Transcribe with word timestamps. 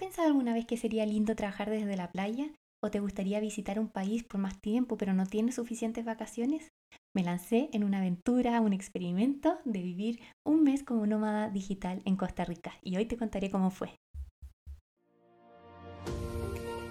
pensado 0.00 0.28
alguna 0.28 0.54
vez 0.54 0.64
que 0.64 0.78
sería 0.78 1.04
lindo 1.04 1.36
trabajar 1.36 1.68
desde 1.68 1.94
la 1.94 2.10
playa? 2.10 2.50
¿O 2.82 2.90
te 2.90 3.00
gustaría 3.00 3.38
visitar 3.38 3.78
un 3.78 3.88
país 3.88 4.24
por 4.24 4.40
más 4.40 4.58
tiempo 4.58 4.96
pero 4.96 5.12
no 5.12 5.26
tienes 5.26 5.56
suficientes 5.56 6.06
vacaciones? 6.06 6.68
Me 7.14 7.22
lancé 7.22 7.68
en 7.74 7.84
una 7.84 7.98
aventura, 7.98 8.62
un 8.62 8.72
experimento 8.72 9.58
de 9.66 9.82
vivir 9.82 10.20
un 10.42 10.62
mes 10.62 10.82
como 10.82 11.06
nómada 11.06 11.50
digital 11.50 12.00
en 12.06 12.16
Costa 12.16 12.46
Rica 12.46 12.72
y 12.82 12.96
hoy 12.96 13.04
te 13.04 13.18
contaré 13.18 13.50
cómo 13.50 13.70
fue. 13.70 13.94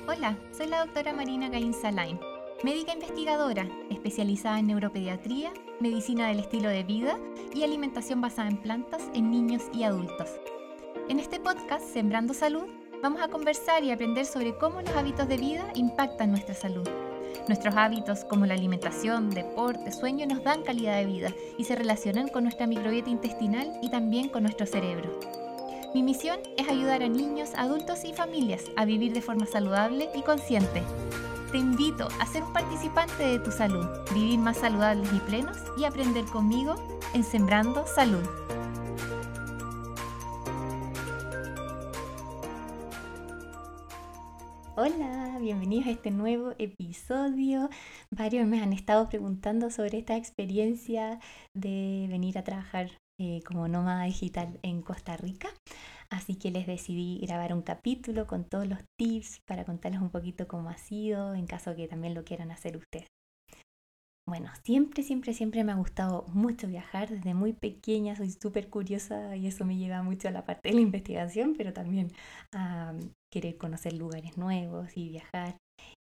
Hola, 0.07 0.37
soy 0.55 0.67
la 0.67 0.85
doctora 0.85 1.11
Marina 1.11 1.49
Gainza 1.49 1.81
Salain, 1.81 2.19
médica 2.63 2.93
investigadora 2.93 3.67
especializada 3.89 4.59
en 4.59 4.67
neuropediatría, 4.67 5.51
medicina 5.79 6.27
del 6.27 6.41
estilo 6.41 6.69
de 6.69 6.83
vida 6.83 7.17
y 7.55 7.63
alimentación 7.63 8.21
basada 8.21 8.49
en 8.49 8.57
plantas 8.57 9.09
en 9.15 9.31
niños 9.31 9.63
y 9.73 9.81
adultos. 9.83 10.29
En 11.09 11.19
este 11.19 11.39
podcast, 11.39 11.83
Sembrando 11.91 12.35
Salud, 12.35 12.79
vamos 13.02 13.21
a 13.21 13.29
conversar 13.29 13.84
y 13.84 13.91
aprender 13.91 14.25
sobre 14.25 14.55
cómo 14.55 14.82
los 14.82 14.96
hábitos 14.96 15.28
de 15.28 15.37
vida 15.37 15.65
impactan 15.75 16.32
nuestra 16.32 16.54
salud. 16.54 16.87
Nuestros 17.47 17.75
hábitos 17.75 18.25
como 18.25 18.46
la 18.46 18.54
alimentación, 18.54 19.29
deporte, 19.29 19.92
sueño 19.92 20.25
nos 20.28 20.43
dan 20.43 20.64
calidad 20.64 20.97
de 20.97 21.06
vida 21.06 21.33
y 21.57 21.64
se 21.64 21.75
relacionan 21.75 22.28
con 22.28 22.43
nuestra 22.43 22.68
microbiota 22.68 23.09
intestinal 23.09 23.71
y 23.82 23.89
también 23.89 24.29
con 24.29 24.43
nuestro 24.43 24.65
cerebro. 24.65 25.20
Mi 25.96 26.04
misión 26.04 26.39
es 26.57 26.68
ayudar 26.68 27.01
a 27.01 27.07
niños, 27.07 27.51
adultos 27.56 28.06
y 28.06 28.14
familias 28.14 28.65
a 28.75 28.86
vivir 28.86 29.14
de 29.14 29.21
forma 29.21 29.47
saludable 29.47 30.09
y 30.14 30.21
consciente. 30.21 30.84
Te 31.51 31.57
invito 31.57 32.08
a 32.20 32.28
ser 32.28 32.44
un 32.44 32.53
participante 32.53 33.23
de 33.23 33.39
tu 33.39 33.52
salud, 33.52 33.86
vivir 34.14 34.38
más 34.38 34.58
saludables 34.58 35.11
y 35.11 35.20
plenos 35.20 35.58
y 35.78 35.86
aprender 35.86 36.25
conmigo 36.25 36.75
en 37.16 37.23
Sembrando 37.23 37.88
Salud. 37.88 38.23
Bienvenidos 45.69 45.94
a 45.94 45.97
este 45.97 46.09
nuevo 46.09 46.53
episodio. 46.58 47.70
Varios 48.09 48.48
me 48.48 48.59
han 48.59 48.73
estado 48.73 49.08
preguntando 49.08 49.70
sobre 49.70 50.00
esta 50.00 50.17
experiencia 50.17 51.20
de 51.56 52.08
venir 52.09 52.39
a 52.39 52.44
trabajar 52.44 52.89
eh, 53.20 53.44
como 53.45 53.67
nómada 53.67 54.06
digital 54.06 54.59
en 54.64 54.81
Costa 54.81 55.16
Rica. 55.16 55.50
Así 56.09 56.34
que 56.34 56.50
les 56.50 56.66
decidí 56.66 57.20
grabar 57.20 57.53
un 57.53 57.62
capítulo 57.62 58.25
con 58.25 58.45
todos 58.45 58.67
los 58.67 58.80
tips 58.97 59.42
para 59.47 59.64
contarles 59.64 60.02
un 60.02 60.09
poquito 60.09 60.47
cómo 60.47 60.70
ha 60.70 60.78
sido 60.78 61.36
en 61.36 61.45
caso 61.45 61.75
que 61.75 61.88
también 61.88 62.16
lo 62.16 62.23
quieran 62.23 62.50
hacer 62.50 62.75
ustedes. 62.75 63.19
Bueno, 64.28 64.52
siempre, 64.64 65.03
siempre, 65.03 65.34
siempre 65.34 65.64
me 65.64 65.72
ha 65.72 65.75
gustado 65.75 66.25
mucho 66.34 66.67
viajar. 66.67 67.09
Desde 67.09 67.34
muy 67.34 67.53
pequeña 67.53 68.16
soy 68.16 68.31
súper 68.31 68.70
curiosa 68.70 69.36
y 69.36 69.48
eso 69.48 69.66
me 69.66 69.78
lleva 69.78 70.03
mucho 70.03 70.28
a 70.28 70.31
la 70.31 70.45
parte 70.45 70.70
de 70.70 70.75
la 70.75 70.81
investigación, 70.81 71.56
pero 71.58 71.73
también 71.73 72.12
a 72.53 72.94
querer 73.34 73.58
conocer 73.58 73.94
lugares 73.94 74.38
nuevos 74.38 74.95
y 74.95 75.09
viajar. 75.09 75.58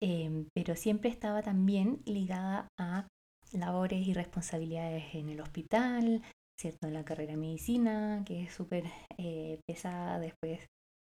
Em, 0.02 0.46
pero 0.54 0.76
siempre 0.76 1.10
estaba 1.10 1.42
también 1.42 2.00
ligada 2.04 2.68
a 2.78 3.06
labores 3.52 4.06
y 4.06 4.14
responsabilidades 4.14 5.14
en 5.14 5.28
el 5.28 5.40
hospital, 5.40 6.22
¿cierto? 6.58 6.88
En 6.88 6.94
la 6.94 7.04
carrera 7.04 7.32
de 7.32 7.38
medicina, 7.38 8.22
que 8.26 8.44
es 8.44 8.52
súper 8.54 8.84
eh, 9.18 9.60
pesada, 9.66 10.18
después 10.18 10.60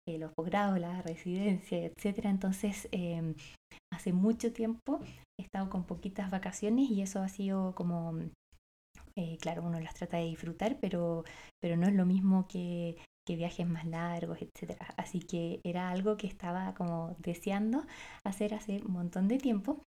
eh, 0.09 0.19
los 0.19 0.33
posgrados, 0.35 0.79
la 0.79 1.03
residencia, 1.03 1.85
etc. 1.85 2.27
Entonces, 2.27 2.89
em, 2.93 3.35
hace 3.97 4.13
mucho 4.13 4.53
tiempo 4.53 5.01
he 5.39 5.43
estado 5.43 5.69
con 5.69 5.85
poquitas 5.85 6.31
vacaciones 6.31 6.91
y 6.91 7.03
eso 7.03 7.21
ha 7.21 7.29
sido 7.29 7.75
como, 7.75 8.19
eh, 9.17 9.39
claro, 9.41 9.63
uno 9.63 9.81
las 9.81 9.95
trata 9.95 10.19
de 10.19 10.25
disfrutar, 10.25 10.79
pero, 10.81 11.25
pero 11.61 11.77
no 11.77 11.87
es 11.87 11.95
lo 11.95 12.07
mismo 12.07 12.47
que, 12.49 12.97
viajes 13.29 13.67
más 13.67 13.85
largos, 13.85 14.39
etc. 14.41 14.79
Así 14.97 15.19
que 15.19 15.61
era 15.65 15.91
algo 15.91 16.17
que 16.17 16.29
estaba 16.29 16.75
como 16.75 17.17
deseando 17.19 17.85
hacer 18.25 18.55
hace 18.55 18.81
un 18.87 18.93
montón 18.93 19.27
de 19.27 19.39
tiempo. 19.39 19.83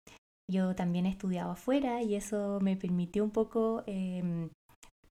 Yo 0.49 0.77
también 0.77 1.05
he 1.05 1.11
estudiado 1.11 1.51
afuera 1.51 2.01
y 2.01 2.15
eso 2.15 2.61
me 2.63 2.77
permitió 2.77 3.25
un 3.25 3.33
poco 3.33 3.83
em, 3.87 4.51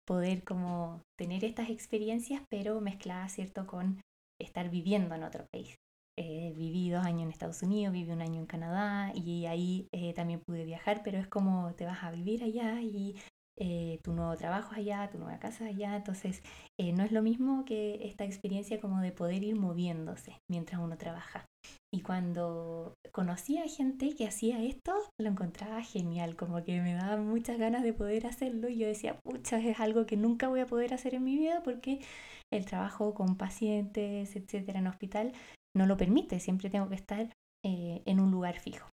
poder 0.08 0.46
como 0.46 1.02
tener 1.20 1.44
estas 1.44 1.70
experiencias, 1.70 2.44
pero 2.50 2.80
mezcladas, 2.80 3.34
¿cierto?, 3.34 3.68
con 3.68 4.00
estar 4.40 4.70
viviendo 4.70 5.16
en 5.16 5.24
otro 5.24 5.46
país. 5.52 5.76
Eh, 6.16 6.54
viví 6.56 6.92
dos 6.92 7.04
años 7.06 7.24
en 7.24 7.30
Estados 7.30 7.64
Unidos, 7.64 7.92
viví 7.92 8.12
un 8.12 8.22
año 8.22 8.40
en 8.40 8.46
Canadá 8.46 9.12
y 9.16 9.48
ahí 9.48 9.88
eh, 9.92 10.14
también 10.14 10.42
pude 10.42 10.64
viajar, 10.64 11.02
pero 11.04 11.18
es 11.18 11.28
como 11.28 11.74
te 11.74 11.86
vas 11.86 12.04
a 12.04 12.12
vivir 12.12 12.44
allá 12.44 12.82
y 12.82 13.16
eh, 13.58 14.00
tu 14.04 14.14
nuevo 14.14 14.36
trabajo 14.36 14.76
allá, 14.76 15.10
tu 15.10 15.18
nueva 15.18 15.40
casa 15.40 15.66
allá, 15.66 15.96
entonces 15.96 16.44
no 16.78 17.04
es 17.04 17.12
lo 17.12 17.22
mismo 17.22 17.66
que 17.66 18.06
esta 18.06 18.26
experiencia 18.26 18.80
como 18.80 19.00
de 19.00 19.12
poder 19.12 19.44
ir 19.44 19.56
moviéndose 19.56 20.38
mientras 20.50 20.82
uno 20.82 20.98
trabaja. 20.98 21.46
Y 21.92 22.02
cuando 22.02 22.96
conocí 23.12 23.58
a 23.58 23.68
gente 23.68 24.16
que 24.16 24.28
hacía 24.28 24.62
esto, 24.62 24.94
lo 25.20 25.30
encontraba 25.30 25.82
genial, 25.82 26.36
como 26.36 26.64
que 26.64 26.82
me 26.82 26.94
daba 26.94 27.18
muchas 27.18 27.58
ganas 27.58 27.84
de 27.84 27.94
poder 27.94 28.26
hacerlo 28.28 28.70
y 28.70 28.78
yo 28.80 28.88
decía, 28.88 29.20
pucha, 29.24 29.60
es 29.60 29.80
algo 29.80 30.06
que 30.06 30.18
nunca 30.18 30.48
voy 30.48 30.60
a 30.60 30.66
poder 30.66 30.94
hacer 30.94 31.16
en 31.16 31.24
mi 31.24 31.38
vida 31.38 31.62
porque 31.64 32.00
el 32.52 32.66
trabajo 32.66 33.14
con 33.14 33.38
pacientes, 33.38 34.36
etcétera, 34.36 34.80
en 34.80 34.88
hospital 34.88 35.34
no 35.76 35.86
lo 35.86 35.98
permite, 35.98 36.40
siempre 36.40 36.70
tengo 36.70 36.90
que 36.90 36.96
estar 36.96 37.34
eh, 37.66 38.02
en 38.06 38.20
un 38.20 38.32
lugar 38.32 38.60
fijo. 38.60 38.90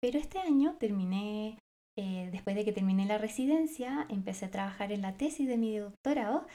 Pero 0.00 0.18
este 0.18 0.38
año 0.38 0.76
terminé, 0.78 1.58
eh, 1.96 2.28
después 2.32 2.56
de 2.56 2.64
que 2.64 2.72
terminé 2.72 3.06
la 3.06 3.18
residencia, 3.18 4.06
empecé 4.08 4.46
a 4.46 4.50
trabajar 4.50 4.92
en 4.92 5.02
la 5.02 5.14
tesis 5.14 5.46
de 5.46 5.56
mi 5.56 5.78
doctorado 5.78 6.46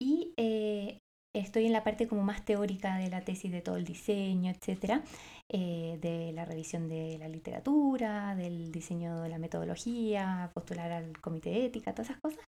y 0.00 0.32
eh, 0.36 0.98
estoy 1.34 1.66
en 1.66 1.72
la 1.72 1.84
parte 1.84 2.08
como 2.08 2.24
más 2.24 2.44
teórica 2.44 2.96
de 2.96 3.08
la 3.08 3.20
tesis 3.20 3.52
de 3.52 3.62
todo 3.62 3.76
el 3.76 3.84
diseño, 3.84 4.50
etcétera, 4.50 5.02
de 5.48 6.32
la 6.34 6.44
revisión 6.44 6.88
de 6.88 7.16
la 7.18 7.28
literatura, 7.28 8.34
del 8.34 8.70
diseño 8.72 9.22
de 9.22 9.28
la 9.28 9.38
metodología, 9.38 10.50
postular 10.52 10.90
al 10.92 11.18
comité 11.20 11.50
de 11.50 11.66
ética, 11.66 11.92
todas 11.92 12.10
esas 12.10 12.20
cosas. 12.20 12.44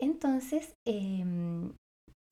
Entonces, 0.00 0.74
em, 0.86 1.74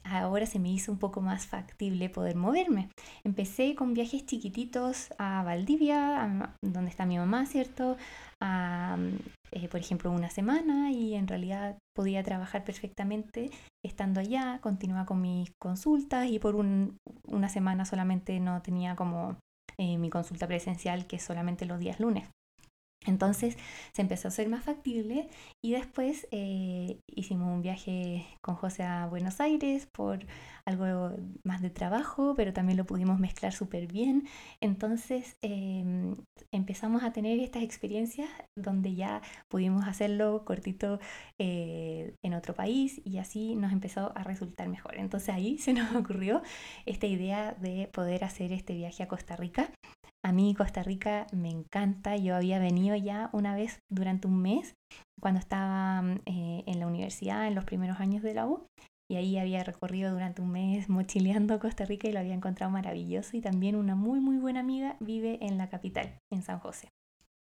ahora 0.04 0.46
se 0.46 0.58
me 0.58 0.70
hizo 0.70 0.92
un 0.92 0.98
poco 0.98 1.20
más 1.20 1.46
factible 1.46 2.10
poder 2.10 2.36
moverme. 2.36 2.88
Empecé 3.24 3.74
con 3.74 3.94
viajes 3.94 4.26
chiquititos 4.26 5.12
a 5.18 5.42
Valdivia, 5.42 6.54
donde 6.62 6.90
está 6.90 7.06
mi 7.06 7.18
mamá, 7.18 7.46
¿cierto? 7.46 7.96
Eh, 9.52 9.68
por 9.68 9.80
ejemplo, 9.80 10.10
una 10.10 10.30
semana 10.30 10.92
y 10.92 11.14
en 11.14 11.26
realidad 11.28 11.76
podía 11.94 12.22
trabajar 12.22 12.64
perfectamente 12.64 13.50
estando 13.84 14.20
allá, 14.20 14.60
continuaba 14.62 15.06
con 15.06 15.20
mis 15.20 15.50
consultas 15.60 16.28
y 16.28 16.38
por 16.38 16.54
una 16.54 17.48
semana 17.48 17.84
solamente 17.84 18.38
no 18.40 18.62
tenía 18.62 18.96
como 18.96 19.36
eh, 19.78 19.98
mi 19.98 20.10
consulta 20.10 20.46
presencial, 20.46 21.06
que 21.06 21.16
es 21.16 21.22
solamente 21.22 21.66
los 21.66 21.78
días 21.78 22.00
lunes. 22.00 22.28
Entonces 23.06 23.56
se 23.92 24.02
empezó 24.02 24.28
a 24.28 24.30
ser 24.30 24.48
más 24.50 24.62
factible 24.62 25.28
y 25.62 25.72
después 25.72 26.28
eh, 26.32 27.00
hicimos 27.06 27.48
un 27.48 27.62
viaje 27.62 28.26
con 28.42 28.56
José 28.56 28.82
a 28.82 29.06
Buenos 29.06 29.40
Aires 29.40 29.86
por 29.86 30.26
algo 30.66 31.16
más 31.42 31.62
de 31.62 31.70
trabajo, 31.70 32.34
pero 32.36 32.52
también 32.52 32.76
lo 32.76 32.84
pudimos 32.84 33.18
mezclar 33.18 33.54
súper 33.54 33.86
bien. 33.86 34.28
Entonces 34.60 35.38
em, 35.40 36.14
empezamos 36.52 37.02
a 37.02 37.12
tener 37.12 37.38
estas 37.40 37.62
experiencias 37.62 38.28
donde 38.54 38.94
ya 38.94 39.22
pudimos 39.48 39.86
hacerlo 39.88 40.44
cortito 40.44 41.00
eh, 41.38 42.14
en 42.22 42.34
otro 42.34 42.54
país 42.54 43.00
y 43.04 43.16
así 43.16 43.56
nos 43.56 43.72
empezó 43.72 44.12
a 44.14 44.24
resultar 44.24 44.68
mejor. 44.68 44.96
Entonces 44.98 45.30
ahí 45.34 45.56
se 45.56 45.72
nos 45.72 45.94
ocurrió 45.96 46.42
esta 46.84 47.06
idea 47.06 47.52
de 47.52 47.88
poder 47.92 48.24
hacer 48.24 48.52
este 48.52 48.74
viaje 48.74 49.02
a 49.02 49.08
Costa 49.08 49.36
Rica 49.36 49.70
a 50.22 50.32
mí 50.32 50.54
Costa 50.54 50.82
Rica 50.82 51.26
me 51.32 51.48
encanta. 51.48 52.16
Yo 52.16 52.36
había 52.36 52.58
venido 52.58 52.94
ya 52.96 53.30
una 53.32 53.54
vez 53.54 53.80
durante 53.90 54.28
un 54.28 54.40
mes 54.42 54.74
cuando 55.20 55.40
estaba 55.40 56.02
eh, 56.26 56.62
en 56.66 56.78
la 56.78 56.86
universidad, 56.86 57.46
en 57.46 57.54
los 57.54 57.64
primeros 57.64 58.00
años 58.00 58.22
de 58.22 58.34
la 58.34 58.46
U. 58.46 58.66
Y 59.10 59.16
ahí 59.16 59.38
había 59.38 59.64
recorrido 59.64 60.12
durante 60.12 60.40
un 60.40 60.52
mes 60.52 60.88
mochileando 60.88 61.58
Costa 61.58 61.84
Rica 61.84 62.08
y 62.08 62.12
lo 62.12 62.20
había 62.20 62.34
encontrado 62.34 62.70
maravilloso. 62.70 63.36
Y 63.36 63.40
también 63.40 63.76
una 63.76 63.94
muy, 63.94 64.20
muy 64.20 64.36
buena 64.36 64.60
amiga 64.60 64.96
vive 65.00 65.38
en 65.42 65.58
la 65.58 65.68
capital, 65.68 66.18
en 66.32 66.42
San 66.42 66.60
José. 66.60 66.88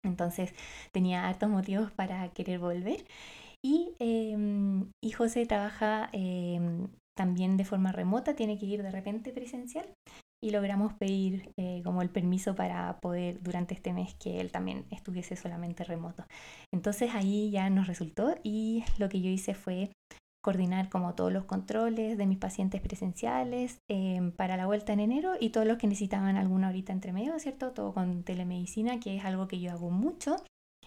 Entonces 0.03 0.53
tenía 0.93 1.27
hartos 1.27 1.49
motivos 1.49 1.91
para 1.91 2.27
querer 2.29 2.59
volver. 2.59 3.05
Y, 3.63 3.95
em, 3.99 4.91
y 5.03 5.11
José 5.11 5.45
trabaja 5.45 6.09
em, 6.13 6.87
también 7.15 7.57
de 7.57 7.65
forma 7.65 7.91
remota, 7.91 8.35
tiene 8.35 8.57
que 8.57 8.65
ir 8.65 8.81
de 8.81 8.91
repente 8.91 9.31
presencial 9.31 9.93
y 10.43 10.51
logramos 10.51 10.93
pedir 10.93 11.51
eh, 11.57 11.81
como 11.83 12.01
el 12.01 12.09
permiso 12.09 12.55
para 12.55 12.99
poder 12.99 13.41
durante 13.41 13.73
este 13.73 13.93
mes 13.93 14.15
que 14.15 14.41
él 14.41 14.51
también 14.51 14.85
estuviese 14.89 15.35
solamente 15.35 15.83
remoto. 15.83 16.25
Entonces 16.73 17.11
ahí 17.13 17.51
ya 17.51 17.69
nos 17.69 17.87
resultó 17.87 18.35
y 18.43 18.83
lo 18.97 19.09
que 19.09 19.21
yo 19.21 19.29
hice 19.29 19.53
fue 19.53 19.91
coordinar 20.43 20.89
como 20.89 21.13
todos 21.13 21.31
los 21.31 21.45
controles 21.45 22.17
de 22.17 22.25
mis 22.25 22.39
pacientes 22.39 22.81
presenciales 22.81 23.77
em, 23.87 24.31
para 24.31 24.57
la 24.57 24.65
vuelta 24.65 24.91
en 24.91 24.99
enero 24.99 25.33
y 25.39 25.49
todos 25.51 25.67
los 25.67 25.77
que 25.77 25.87
necesitaban 25.87 26.35
alguna 26.35 26.69
horita 26.69 26.91
entre 26.91 27.13
medio, 27.13 27.37
¿cierto? 27.39 27.71
Todo 27.71 27.93
con 27.93 28.23
telemedicina, 28.23 28.99
que 28.99 29.15
es 29.15 29.23
algo 29.23 29.47
que 29.47 29.59
yo 29.59 29.71
hago 29.71 29.91
mucho. 29.91 30.37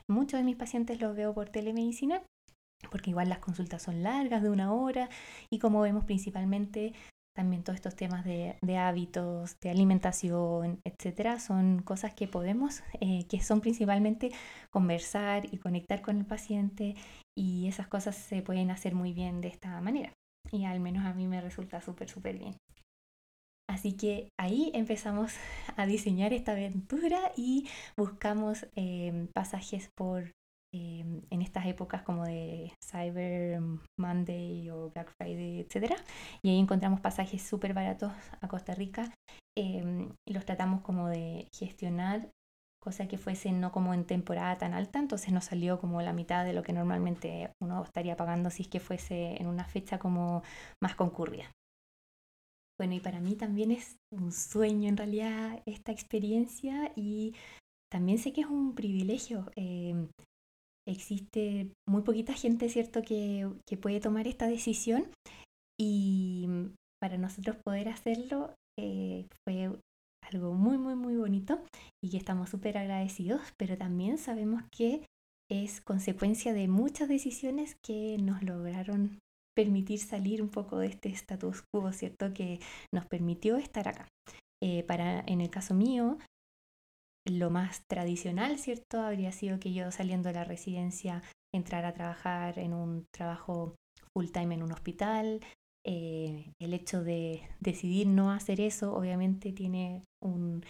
Muchos 0.09 0.39
de 0.39 0.45
mis 0.45 0.57
pacientes 0.57 1.01
los 1.01 1.15
veo 1.15 1.33
por 1.33 1.49
telemedicina 1.49 2.23
porque 2.91 3.11
igual 3.11 3.29
las 3.29 3.39
consultas 3.39 3.83
son 3.83 4.03
largas 4.03 4.43
de 4.43 4.51
una 4.51 4.73
hora 4.73 5.09
y 5.51 5.59
como 5.59 5.81
vemos 5.81 6.05
principalmente 6.05 6.93
también 7.35 7.65
todos 7.65 7.77
estos 7.77 7.97
temas 7.97 8.25
de, 8.25 8.57
hábitos, 8.79 9.59
de 9.61 9.71
alimentación, 9.71 10.81
etcétera, 10.85 11.41
son 11.41 11.83
cosas 11.83 12.15
que 12.15 12.29
podemos, 12.29 12.83
eh, 13.01 13.27
que 13.29 13.41
son 13.41 13.61
principalmente 13.61 14.31
conversar 14.71 15.53
y 15.53 15.59
conectar 15.59 16.01
con 16.01 16.19
el 16.19 16.27
paciente 16.27 16.95
y 17.37 17.67
esas 17.67 17.89
cosas 17.89 18.17
se 18.17 18.43
pueden 18.43 18.71
hacer 18.71 18.95
muy 18.95 19.13
bien 19.13 19.41
de 19.41 19.49
esta 19.49 19.81
manera. 19.81 20.13
Y 20.53 20.65
al 20.65 20.79
menos 20.79 21.05
a 21.05 21.15
mí 21.15 21.27
me 21.27 21.41
resulta 21.41 21.81
súper, 21.81 22.09
súper 22.09 22.39
bien. 22.39 22.57
Así 23.69 23.97
que 23.97 24.29
ahí 24.39 24.71
empezamos 24.75 25.35
a 25.77 25.87
diseñar 25.87 26.33
esta 26.33 26.53
aventura 26.53 27.33
y 27.37 27.69
buscamos 27.97 28.67
eh, 28.77 29.27
pasajes 29.35 29.91
por 29.97 30.31
Em, 30.77 31.23
en 31.31 31.41
estas 31.41 31.67
épocas 31.67 32.03
como 32.03 32.25
de 32.25 32.73
Cyber 32.85 33.61
Monday 33.97 34.69
o 34.71 34.91
Black 34.91 35.13
Friday, 35.17 35.61
etc. 35.61 35.95
Y 36.43 36.51
ahí 36.51 36.59
encontramos 36.59 37.01
pasajes 37.01 37.43
súper 37.43 37.75
baratos 37.75 38.13
a 38.41 38.49
Costa 38.49 38.75
Rica 38.75 39.15
em, 39.57 40.13
y 40.27 40.33
los 40.33 40.45
tratamos 40.45 40.83
como 40.83 41.09
de 41.09 41.47
gestionar, 41.57 42.29
cosa 42.83 43.07
que 43.07 43.19
fuese 43.19 43.53
no 43.53 43.71
como 43.71 43.95
en 43.95 44.05
temporada 44.05 44.59
tan 44.59 44.75
alta, 44.75 44.99
entonces 44.99 45.33
nos 45.33 45.45
salió 45.45 45.79
como 45.79 46.03
la 46.03 46.13
mitad 46.13 46.45
de 46.45 46.55
lo 46.55 46.65
que 46.65 46.73
normalmente 46.73 47.53
uno 47.63 47.85
estaría 47.85 48.17
pagando 48.17 48.51
si 48.51 48.63
es 48.63 48.69
que 48.69 48.81
fuese 48.81 49.41
en 49.41 49.47
una 49.47 49.67
fecha 49.67 50.01
como 50.01 50.43
más 50.83 50.97
concurrida. 50.97 51.53
Bueno, 52.81 52.95
y 52.95 53.01
para 53.01 53.21
mí 53.21 53.37
también 53.37 53.71
es 53.71 53.97
un 54.11 54.33
sueño 54.33 54.89
en 54.89 54.97
realidad 54.97 55.63
esta 55.67 55.93
experiencia 55.93 56.91
y 56.97 57.33
también 57.93 58.19
sé 58.19 58.33
que 58.33 58.41
es 58.41 58.49
un 58.49 58.75
privilegio. 58.75 59.47
Eh, 59.55 60.09
existe 60.87 61.71
muy 61.89 62.03
poquita 62.03 62.35
gente, 62.35 62.69
¿cierto?, 62.69 63.03
que, 63.03 63.49
puede 63.81 64.01
tomar 64.01 64.29
esta 64.29 64.47
decisión 64.47 65.11
y 65.79 66.47
para 67.03 67.19
nosotros 67.19 67.57
poder 67.65 67.89
hacerlo 67.89 68.55
eh, 68.79 69.27
fue 69.45 69.71
algo 70.23 70.55
muy, 70.55 70.79
muy, 70.79 70.95
muy 70.95 71.17
bonito 71.17 71.61
y 72.03 72.11
que 72.11 72.17
estamos 72.17 72.51
súper 72.51 72.79
agradecidos, 72.79 73.43
pero 73.59 73.77
también 73.77 74.17
sabemos 74.17 74.63
que 74.71 75.05
es 75.51 75.81
consecuencia 75.81 76.55
de 76.55 76.69
muchas 76.69 77.09
decisiones 77.09 77.77
que 77.85 78.17
nos 78.19 78.43
lograron 78.43 79.19
permitir 79.55 80.01
salir 80.01 80.43
un 80.43 80.49
poco 80.49 80.79
de 80.79 80.89
este 80.89 81.11
status 81.11 81.63
quo, 81.73 81.93
¿cierto? 81.93 82.33
Que 82.33 82.61
nos 82.93 83.07
permitió 83.07 83.57
estar 83.57 83.87
acá. 83.89 84.09
Eh, 84.63 84.83
para, 84.85 85.21
en 85.27 85.41
el 85.41 85.51
caso 85.51 85.75
mío, 85.75 86.19
lo 87.27 87.51
más 87.51 87.83
tradicional, 87.87 88.59
¿cierto? 88.59 89.01
Habría 89.01 89.33
sido 89.33 89.59
que 89.59 89.73
yo 89.73 89.91
saliendo 89.91 90.29
de 90.29 90.35
la 90.35 90.45
residencia 90.45 91.23
entrara 91.55 91.89
a 91.89 91.95
trabajar 91.95 92.59
en 92.59 92.75
un 92.75 93.07
trabajo 93.13 93.77
full 94.13 94.27
time 94.27 94.55
en 94.55 94.63
un 94.63 94.73
hospital. 94.73 95.41
Eh, 95.87 96.53
el 96.61 96.75
hecho 96.75 97.03
de 97.03 97.43
decidir 97.61 98.07
no 98.07 98.31
hacer 98.31 98.61
eso 98.61 98.95
obviamente 98.95 99.53
tiene 99.53 100.03
un, 100.23 100.65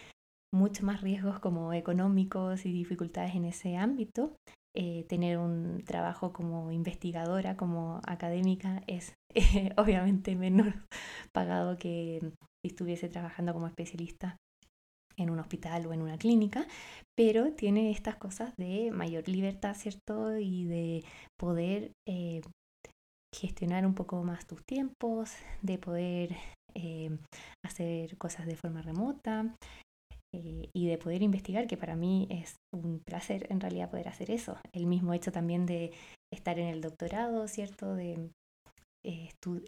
mucho 0.53 0.85
más 0.85 1.03
riesgos 1.03 1.39
como 1.41 1.73
económicos 1.73 2.67
y 2.67 2.73
dificultades 2.73 3.35
en 3.35 3.45
ese 3.45 3.77
ámbito. 3.77 4.37
Eh, 4.77 5.05
tener 5.09 5.39
un 5.39 5.85
trabajo 5.85 6.33
como 6.33 6.73
investigadora, 6.73 7.57
como 7.57 8.01
académica, 8.07 8.83
es 8.89 9.15
obviamente 9.77 10.35
menos 10.35 10.75
pagado 11.33 11.77
que 11.77 12.21
si 12.63 12.69
estuviese 12.69 13.09
trabajando 13.09 13.53
como 13.53 13.69
especialista 13.69 14.37
en 15.17 15.31
un 15.31 15.39
hospital 15.39 15.87
o 15.87 15.93
en 15.93 16.03
una 16.03 16.19
clínica, 16.19 16.67
pero 17.17 17.53
tiene 17.53 17.91
estas 17.91 18.17
cosas 18.17 18.57
de 18.57 18.91
mayor 18.91 19.29
libertad, 19.29 19.75
¿cierto? 19.77 20.39
Y 20.39 20.65
de 20.65 21.05
poder 21.39 21.93
eh, 22.09 22.43
gestionar 23.35 23.87
un 23.87 23.95
poco 23.95 24.23
más 24.23 24.47
tus 24.47 24.65
tiempos, 24.65 25.33
de 25.63 25.79
poder 25.79 26.37
eh, 26.75 27.17
hacer 27.65 28.17
cosas 28.19 28.47
de 28.47 28.57
forma 28.57 28.83
remota 28.83 29.55
eh, 30.35 30.69
y 30.73 30.87
de 30.87 30.99
poder 30.99 31.23
investigar, 31.23 31.67
que 31.67 31.77
para 31.77 31.97
mí 31.97 32.27
es 32.31 32.57
un 32.73 33.01
placer 33.07 33.47
en 33.51 33.61
realidad 33.61 33.91
poder 33.91 34.09
hacer 34.09 34.31
eso. 34.31 34.59
El 34.73 34.87
mismo 34.87 35.15
hecho 35.15 35.31
también 35.31 35.67
de 35.67 35.93
estar 36.33 36.59
en 36.59 36.69
el 36.69 36.81
doctorado, 36.81 37.47
¿cierto? 37.47 37.95
De 37.95 38.31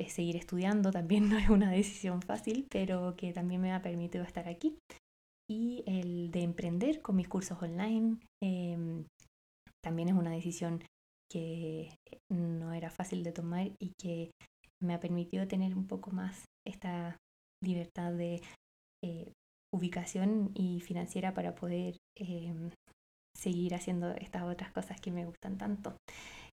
seguir 0.09 0.37
estudiando 0.37 0.91
también 0.91 1.29
no 1.31 1.39
es 1.39 1.49
una 1.49 1.71
decisión 1.71 2.23
fácil, 2.23 2.67
pero 2.71 3.15
que 3.17 3.33
también 3.33 3.61
me 3.61 3.73
ha 3.73 3.83
permitido 3.83 4.25
estar 4.25 4.49
aquí 4.49 4.79
y 5.49 5.85
el 5.87 6.31
de 6.31 6.43
emprender 6.43 7.03
con 7.03 7.17
mis 7.17 7.29
cursos 7.29 7.61
online 7.63 8.19
em, 8.43 9.05
también 9.85 10.09
es 10.09 10.15
una 10.15 10.31
decisión 10.31 10.83
que 11.31 11.91
no 12.31 12.73
era 12.73 12.91
fácil 12.91 13.23
de 13.23 13.33
tomar 13.33 13.71
y 13.79 13.93
que 14.01 14.31
me 14.83 14.95
ha 14.95 15.01
permitido 15.01 15.47
tener 15.47 15.77
un 15.77 15.87
poco 15.87 16.11
más 16.11 16.45
esta 16.67 17.17
libertad 17.63 18.13
de 18.13 18.43
eh, 19.05 19.33
ubicación 19.75 20.51
y 20.55 20.81
financiera 20.81 21.35
para 21.35 21.55
poder 21.55 21.97
em, 22.17 22.71
seguir 23.37 23.75
haciendo 23.75 24.11
estas 24.13 24.43
otras 24.43 24.73
cosas 24.73 25.01
que 25.01 25.13
me 25.13 25.27
gustan 25.27 25.59
tanto. 25.59 25.97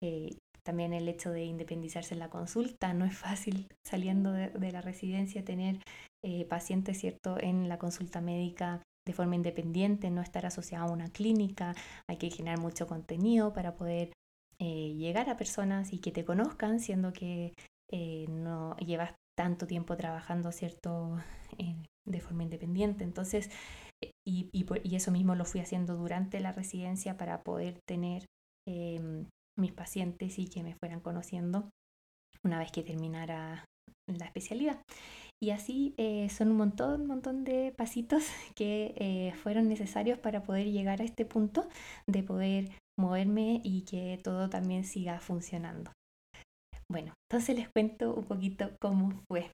Eh, 0.03 0.37
también 0.63 0.93
el 0.93 1.07
hecho 1.07 1.31
de 1.31 1.43
independizarse 1.43 2.13
en 2.13 2.19
la 2.19 2.29
consulta, 2.29 2.93
no 2.93 3.05
es 3.05 3.17
fácil 3.17 3.67
saliendo 3.85 4.31
de, 4.31 4.71
la 4.71 4.81
residencia 4.81 5.43
tener 5.43 5.79
eh, 6.23 6.45
pacientes, 6.45 6.99
¿cierto?, 6.99 7.37
en 7.39 7.67
la 7.69 7.77
consulta 7.77 8.21
médica 8.21 8.81
de 9.07 9.13
forma 9.13 9.35
independiente, 9.35 10.11
no 10.11 10.21
estar 10.21 10.45
asociado 10.45 10.89
a 10.89 10.93
una 10.93 11.09
clínica, 11.09 11.73
hay 12.07 12.17
que 12.17 12.29
generar 12.29 12.59
mucho 12.59 12.85
contenido 12.87 13.53
para 13.53 13.75
poder 13.75 14.13
eh, 14.59 14.93
llegar 14.93 15.29
a 15.29 15.37
personas 15.37 15.91
y 15.93 15.99
que 15.99 16.11
te 16.11 16.23
conozcan, 16.23 16.79
siendo 16.79 17.11
que 17.11 17.53
eh, 17.91 18.25
no 18.29 18.75
llevas 18.77 19.15
tanto 19.35 19.65
tiempo 19.65 19.97
trabajando, 19.97 20.51
¿cierto?, 20.51 21.17
de 22.05 22.21
forma 22.21 22.43
independiente. 22.43 23.03
Entonces, 23.03 23.49
y, 24.25 24.49
y, 24.51 24.95
eso 24.95 25.11
mismo 25.11 25.35
lo 25.35 25.45
fui 25.45 25.61
haciendo 25.61 25.95
durante 25.95 26.39
la 26.39 26.51
residencia 26.51 27.17
para 27.17 27.41
poder 27.41 27.79
tener 27.87 28.25
em, 28.67 29.27
mis 29.57 29.71
pacientes 29.71 30.39
y 30.39 30.47
que 30.47 30.63
me 30.63 30.75
fueran 30.75 30.99
conociendo 31.01 31.69
una 32.43 32.59
vez 32.59 32.71
que 32.71 32.83
terminara 32.83 33.65
la 34.07 34.25
especialidad. 34.25 34.81
Y 35.43 35.49
así 35.49 35.95
eh, 35.97 36.29
son 36.29 36.51
un 36.51 36.57
montón, 36.57 37.01
un 37.01 37.07
montón 37.07 37.43
de 37.43 37.73
pasitos 37.75 38.23
que 38.55 38.93
eh, 38.97 39.33
fueron 39.41 39.67
necesarios 39.67 40.19
para 40.19 40.43
poder 40.43 40.71
llegar 40.71 41.01
a 41.01 41.05
este 41.05 41.25
punto 41.25 41.67
de 42.05 42.21
poder 42.21 42.69
moverme 42.99 43.59
y 43.63 43.81
que 43.81 44.19
todo 44.23 44.49
también 44.49 44.83
siga 44.83 45.19
funcionando. 45.19 45.91
Bueno, 46.87 47.13
entonces 47.29 47.55
les 47.55 47.69
cuento 47.69 48.13
un 48.13 48.25
poquito 48.25 48.69
cómo 48.79 49.11
fue. 49.27 49.51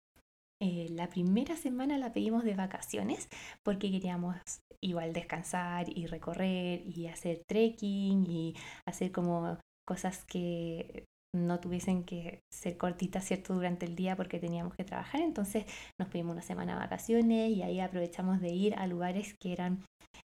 Eh, 0.59 0.87
la 0.89 1.07
primera 1.07 1.55
semana 1.55 1.99
la 1.99 2.11
pedimos 2.11 2.43
de 2.43 2.55
vacaciones 2.55 3.29
porque 3.63 3.91
queríamos 3.91 4.35
igual 4.81 5.13
descansar 5.13 5.85
y 5.95 6.07
recorrer 6.07 6.81
y 6.85 7.07
hacer 7.07 7.43
trekking 7.47 8.25
y 8.25 8.55
hacer 8.85 9.11
como 9.11 9.59
cosas 9.85 10.25
que 10.25 11.05
no 11.45 11.59
tuviesen 11.59 12.03
que 12.03 12.39
ser 12.51 12.77
cortitas, 12.77 13.25
¿cierto?, 13.25 13.53
durante 13.53 13.85
el 13.85 13.95
día 13.95 14.15
porque 14.15 14.39
teníamos 14.39 14.73
que 14.75 14.83
trabajar. 14.83 15.21
Entonces 15.21 15.65
nos 15.99 16.09
pedimos 16.09 16.33
una 16.33 16.41
semana 16.41 16.73
de 16.73 16.79
vacaciones 16.79 17.51
y 17.51 17.63
ahí 17.63 17.79
aprovechamos 17.79 18.41
de 18.41 18.49
ir 18.49 18.75
a 18.75 18.87
lugares 18.87 19.35
que 19.39 19.53
eran 19.53 19.83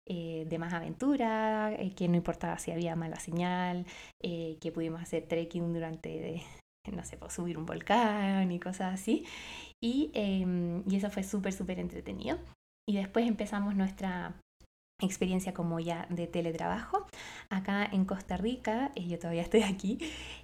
eh, 0.08 0.46
de 0.48 0.58
más 0.58 0.72
aventura, 0.72 1.72
eh, 1.72 1.92
que 1.94 2.08
no 2.08 2.16
importaba 2.16 2.58
si 2.58 2.70
había 2.70 2.94
mala 2.94 3.16
señal, 3.16 3.86
eh, 4.22 4.56
que 4.60 4.70
pudimos 4.70 5.02
hacer 5.02 5.26
trekking 5.26 5.72
durante, 5.72 6.42
no 6.92 7.04
sé, 7.04 7.16
pues, 7.16 7.32
subir 7.32 7.58
un 7.58 7.66
volcán 7.66 8.52
y 8.52 8.60
cosas 8.60 8.94
así. 8.94 9.24
Y, 9.82 10.10
em, 10.14 10.84
y 10.88 10.96
eso 10.96 11.10
fue 11.10 11.24
súper, 11.24 11.52
súper 11.52 11.80
entretenido. 11.80 12.38
Y 12.88 12.96
después 12.96 13.26
empezamos 13.26 13.74
nuestra 13.74 14.40
experiencia 15.00 15.52
como 15.52 15.78
ya 15.80 16.06
de 16.10 16.26
teletrabajo. 16.26 17.06
Acá 17.50 17.84
en 17.84 18.04
Costa 18.04 18.36
Rica, 18.36 18.92
y 18.94 19.08
yo 19.08 19.18
todavía 19.18 19.42
estoy 19.42 19.62
aquí, 19.62 19.98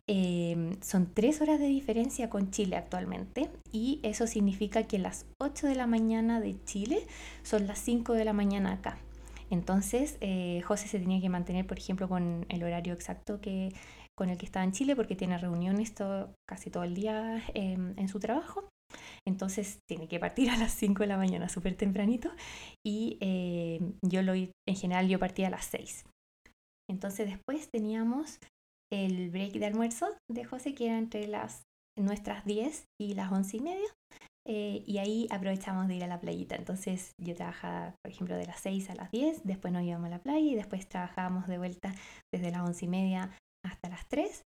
em, 0.06 0.80
son 0.82 1.12
tres 1.12 1.40
horas 1.40 1.58
de 1.58 1.66
diferencia 1.66 2.28
con 2.28 2.50
Chile 2.50 2.76
actualmente 2.76 3.50
y 3.72 4.00
eso 4.02 4.26
significa 4.26 4.84
que 4.84 4.98
las 4.98 5.26
8 5.38 5.66
de 5.66 5.74
la 5.74 5.86
mañana 5.86 6.40
de 6.40 6.62
Chile 6.64 7.06
son 7.42 7.66
las 7.66 7.78
5 7.78 8.12
de 8.14 8.24
la 8.24 8.32
mañana 8.32 8.72
acá. 8.72 8.98
Entonces, 9.50 10.16
eh, 10.20 10.62
José 10.62 10.88
se 10.88 10.98
tenía 10.98 11.20
que 11.20 11.28
mantener, 11.28 11.66
por 11.66 11.78
ejemplo, 11.78 12.08
con 12.08 12.46
el 12.48 12.62
horario 12.64 12.94
exacto 12.94 13.40
que, 13.40 13.74
con 14.16 14.30
el 14.30 14.38
que 14.38 14.46
estaba 14.46 14.64
en 14.64 14.72
Chile 14.72 14.96
porque 14.96 15.14
tiene 15.16 15.36
reuniones 15.38 15.94
todo, 15.94 16.34
casi 16.48 16.70
todo 16.70 16.84
el 16.84 16.94
día 16.94 17.42
em, 17.54 17.94
en 17.98 18.08
su 18.08 18.18
trabajo. 18.18 18.71
Entonces 19.26 19.78
tiene 19.88 20.08
que 20.08 20.18
partir 20.18 20.50
a 20.50 20.56
las 20.56 20.72
5 20.72 21.02
de 21.02 21.06
la 21.06 21.16
mañana, 21.16 21.48
súper 21.48 21.76
tempranito. 21.76 22.30
Y 22.84 23.18
eh, 23.20 23.80
yo 24.04 24.22
lo, 24.22 24.34
en 24.34 24.76
general 24.76 25.08
yo 25.08 25.18
partía 25.18 25.48
a 25.48 25.50
las 25.50 25.66
6. 25.66 26.04
Entonces 26.90 27.28
después 27.28 27.68
teníamos 27.70 28.38
el 28.92 29.30
break 29.30 29.52
de 29.54 29.66
almuerzo 29.66 30.08
de 30.30 30.44
José, 30.44 30.74
que 30.74 30.86
era 30.86 30.98
entre 30.98 31.26
las 31.26 31.62
nuestras 31.98 32.44
10 32.44 32.84
y 33.00 33.14
las 33.14 33.32
11 33.32 33.56
y 33.56 33.60
media. 33.60 33.88
Eh, 34.44 34.82
y 34.86 34.98
ahí 34.98 35.28
aprovechamos 35.30 35.86
de 35.86 35.96
ir 35.96 36.04
a 36.04 36.08
la 36.08 36.20
playita. 36.20 36.56
Entonces 36.56 37.12
yo 37.20 37.34
trabajaba, 37.34 37.94
por 38.02 38.12
ejemplo, 38.12 38.36
de 38.36 38.46
las 38.46 38.60
6 38.60 38.90
a 38.90 38.94
las 38.94 39.10
10, 39.10 39.44
después 39.44 39.72
nos 39.72 39.84
íbamos 39.84 40.06
a 40.06 40.10
la 40.10 40.18
playa 40.18 40.50
y 40.50 40.54
después 40.54 40.88
trabajábamos 40.88 41.46
de 41.46 41.58
vuelta 41.58 41.94
desde 42.32 42.50
las 42.50 42.62
11 42.62 42.84
y 42.84 42.88
media 42.88 43.38
hasta 43.64 43.88
las 43.88 44.08
3 44.08 44.42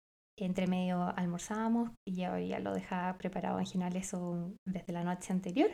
entre 0.44 0.66
medio 0.66 1.12
almorzábamos 1.16 1.90
y 2.06 2.14
ya, 2.14 2.38
ya 2.40 2.58
lo 2.60 2.74
dejaba 2.74 3.16
preparado 3.18 3.58
en 3.58 3.66
general 3.66 3.96
eso 3.96 4.52
desde 4.66 4.92
la 4.92 5.04
noche 5.04 5.32
anterior 5.32 5.70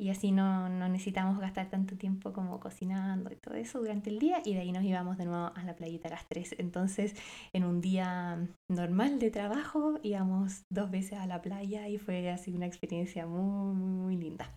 y 0.00 0.10
así 0.10 0.32
no, 0.32 0.68
no 0.68 0.88
necesitamos 0.88 1.38
gastar 1.38 1.70
tanto 1.70 1.96
tiempo 1.96 2.32
como 2.32 2.58
cocinando 2.58 3.32
y 3.32 3.36
todo 3.36 3.54
eso 3.54 3.78
durante 3.78 4.10
el 4.10 4.18
día 4.18 4.42
y 4.44 4.54
de 4.54 4.60
ahí 4.60 4.72
nos 4.72 4.82
íbamos 4.82 5.16
de 5.18 5.24
nuevo 5.24 5.52
a 5.54 5.64
la 5.64 5.76
playita 5.76 6.08
a 6.08 6.12
las 6.12 6.26
3. 6.26 6.56
Entonces 6.58 7.14
en 7.52 7.64
un 7.64 7.80
día 7.80 8.48
normal 8.68 9.18
de 9.20 9.30
trabajo 9.30 10.00
íbamos 10.02 10.62
dos 10.70 10.90
veces 10.90 11.18
a 11.18 11.26
la 11.26 11.40
playa 11.42 11.88
y 11.88 11.98
fue 11.98 12.28
así 12.30 12.52
una 12.52 12.66
experiencia 12.66 13.26
muy, 13.26 13.74
muy, 13.74 13.92
muy 13.92 14.16
linda. 14.16 14.50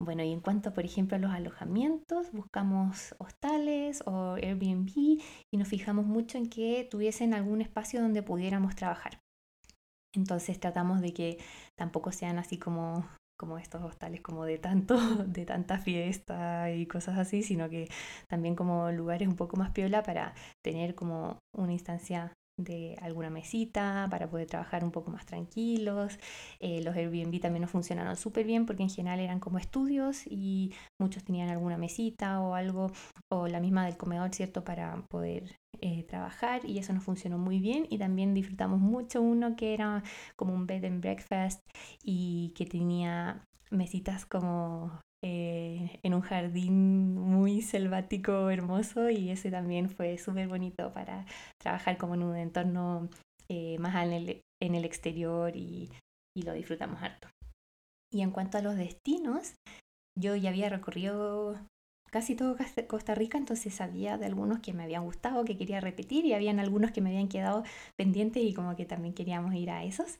Bueno, 0.00 0.22
y 0.22 0.32
en 0.32 0.40
cuanto, 0.40 0.72
por 0.72 0.84
ejemplo, 0.84 1.16
a 1.16 1.20
los 1.20 1.32
alojamientos, 1.32 2.30
buscamos 2.32 3.14
hostales 3.18 4.02
o 4.06 4.34
Airbnb 4.34 4.90
y 4.94 5.56
nos 5.56 5.68
fijamos 5.68 6.06
mucho 6.06 6.38
en 6.38 6.48
que 6.48 6.86
tuviesen 6.88 7.34
algún 7.34 7.60
espacio 7.60 8.00
donde 8.00 8.22
pudiéramos 8.22 8.76
trabajar. 8.76 9.20
Entonces 10.14 10.60
tratamos 10.60 11.00
de 11.00 11.12
que 11.12 11.38
tampoco 11.76 12.12
sean 12.12 12.38
así 12.38 12.58
como 12.58 13.06
como 13.38 13.56
estos 13.56 13.82
hostales 13.82 14.20
como 14.20 14.44
de 14.44 14.58
tanto, 14.58 14.96
de 15.26 15.46
tanta 15.46 15.78
fiesta 15.78 16.72
y 16.72 16.86
cosas 16.86 17.18
así, 17.18 17.42
sino 17.42 17.70
que 17.70 17.88
también 18.28 18.56
como 18.56 18.90
lugares 18.90 19.28
un 19.28 19.36
poco 19.36 19.56
más 19.56 19.70
piola 19.70 20.02
para 20.02 20.34
tener 20.62 20.94
como 20.94 21.38
una 21.56 21.72
instancia 21.72 22.32
de 22.58 22.96
alguna 23.00 23.30
mesita 23.30 24.06
para 24.10 24.28
poder 24.28 24.46
trabajar 24.46 24.84
un 24.84 24.90
poco 24.90 25.10
más 25.10 25.24
tranquilos. 25.24 26.18
Eh, 26.60 26.82
los 26.82 26.94
Airbnb 26.94 27.40
también 27.40 27.62
nos 27.62 27.70
funcionaron 27.70 28.16
súper 28.16 28.44
bien 28.44 28.66
porque 28.66 28.82
en 28.82 28.90
general 28.90 29.20
eran 29.20 29.40
como 29.40 29.58
estudios 29.58 30.26
y 30.26 30.74
muchos 31.00 31.24
tenían 31.24 31.48
alguna 31.48 31.78
mesita 31.78 32.40
o 32.40 32.54
algo, 32.54 32.92
o 33.32 33.46
la 33.46 33.60
misma 33.60 33.86
del 33.86 33.96
comedor, 33.96 34.34
¿cierto? 34.34 34.64
Para 34.64 35.02
poder 35.08 35.56
eh, 35.80 36.02
trabajar 36.04 36.64
y 36.64 36.78
eso 36.78 36.92
nos 36.92 37.04
funcionó 37.04 37.38
muy 37.38 37.60
bien 37.60 37.86
y 37.88 37.98
también 37.98 38.34
disfrutamos 38.34 38.80
mucho 38.80 39.22
uno 39.22 39.56
que 39.56 39.74
era 39.74 40.02
como 40.36 40.52
un 40.52 40.66
bed 40.66 40.84
and 40.84 41.00
breakfast 41.00 41.62
y 42.02 42.52
que 42.56 42.66
tenía 42.66 43.44
mesitas 43.70 44.26
como 44.26 45.00
eh, 45.24 45.98
en 46.02 46.14
un 46.14 46.20
jardín 46.20 47.14
muy 47.16 47.60
selvático, 47.62 48.50
hermoso, 48.50 49.10
y 49.10 49.30
ese 49.30 49.50
también 49.50 49.90
fue 49.90 50.16
súper 50.18 50.48
bonito 50.48 50.92
para 50.92 51.26
trabajar 51.60 51.98
como 51.98 52.14
en 52.14 52.22
un 52.22 52.36
entorno 52.36 53.08
eh, 53.48 53.78
más 53.78 53.94
en 54.04 54.12
el, 54.12 54.40
en 54.62 54.74
el 54.74 54.84
exterior 54.84 55.56
y, 55.56 55.90
y, 56.36 56.42
lo 56.42 56.52
disfrutamos 56.52 57.02
harto. 57.02 57.28
Y 58.12 58.22
en 58.22 58.30
cuanto 58.30 58.58
a 58.58 58.62
los 58.62 58.76
destinos, 58.76 59.54
yo 60.16 60.36
ya 60.36 60.50
había 60.50 60.68
recorrido 60.68 61.56
casi 62.10 62.34
todo 62.34 62.56
Costa 62.86 63.14
Rica, 63.14 63.38
entonces 63.38 63.74
sabía 63.74 64.18
de 64.18 64.26
algunos 64.26 64.60
que 64.60 64.72
me 64.72 64.84
habían 64.84 65.04
gustado, 65.04 65.44
que 65.44 65.58
quería 65.58 65.80
repetir, 65.80 66.24
y 66.24 66.32
habían 66.32 66.60
algunos 66.60 66.90
que 66.92 67.00
me 67.00 67.10
habían 67.10 67.28
quedado 67.28 67.64
pendientes 67.96 68.42
y 68.42 68.54
como 68.54 68.76
que 68.76 68.86
también 68.86 69.14
queríamos 69.14 69.54
ir 69.54 69.70
a 69.70 69.84
esos. 69.84 70.18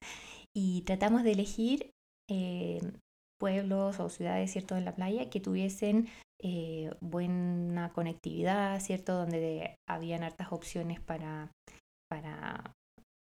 Y 0.55 0.83
tratamos 0.83 1.23
de 1.23 1.33
elegir 1.33 1.91
eh, 2.29 2.81
pueblos 3.39 4.01
o 4.01 4.09
ciudades, 4.09 4.53
¿cierto?, 4.53 4.77
en 4.77 4.85
la 4.85 4.95
playa 4.95 5.31
que 5.31 5.41
tuviesen 5.41 6.09
eh, 6.41 6.91
buena 7.01 7.93
conectividad, 7.93 8.81
¿cierto?, 8.81 9.15
donde 9.15 9.77
habían 9.89 10.23
hartas 10.23 10.53
opciones 10.53 11.01
para, 11.01 11.51
para 12.11 12.75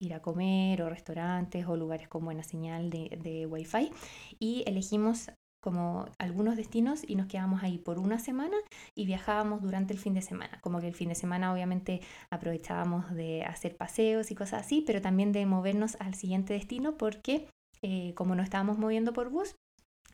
ir 0.02 0.14
a 0.14 0.22
comer 0.22 0.82
o 0.82 0.90
restaurantes 0.90 1.68
o 1.68 1.76
lugares 1.76 2.08
con 2.08 2.26
buena 2.26 2.44
señal 2.44 2.90
de, 2.90 3.18
de 3.22 3.46
Wi-Fi. 3.46 3.92
Y 4.40 4.64
elegimos 4.66 5.32
como 5.62 6.06
algunos 6.20 6.56
destinos 6.56 7.02
y 7.06 7.16
nos 7.16 7.28
quedamos 7.28 7.64
ahí 7.64 7.78
por 7.78 8.00
una 8.00 8.20
semana 8.20 8.56
y 8.96 9.06
viajábamos 9.06 9.62
durante 9.62 9.94
el 9.94 10.00
fin 10.00 10.14
de 10.14 10.22
semana. 10.22 10.60
Como 10.62 10.80
que 10.80 10.88
el 10.88 10.96
fin 10.96 11.10
de 11.10 11.16
semana 11.16 11.54
obviamente 11.54 12.02
aprovechábamos 12.32 13.14
de 13.14 13.44
hacer 13.44 13.76
paseos 13.76 14.32
y 14.32 14.36
cosas 14.36 14.66
así, 14.66 14.84
pero 14.86 15.02
también 15.02 15.32
de 15.32 15.46
movernos 15.46 15.98
al 16.00 16.16
siguiente 16.16 16.54
destino 16.54 16.98
porque 16.98 17.50
eh, 17.82 18.14
como 18.16 18.36
nos 18.36 18.46
estábamos 18.46 18.78
moviendo 18.78 19.14
por 19.14 19.30
bus, 19.30 19.56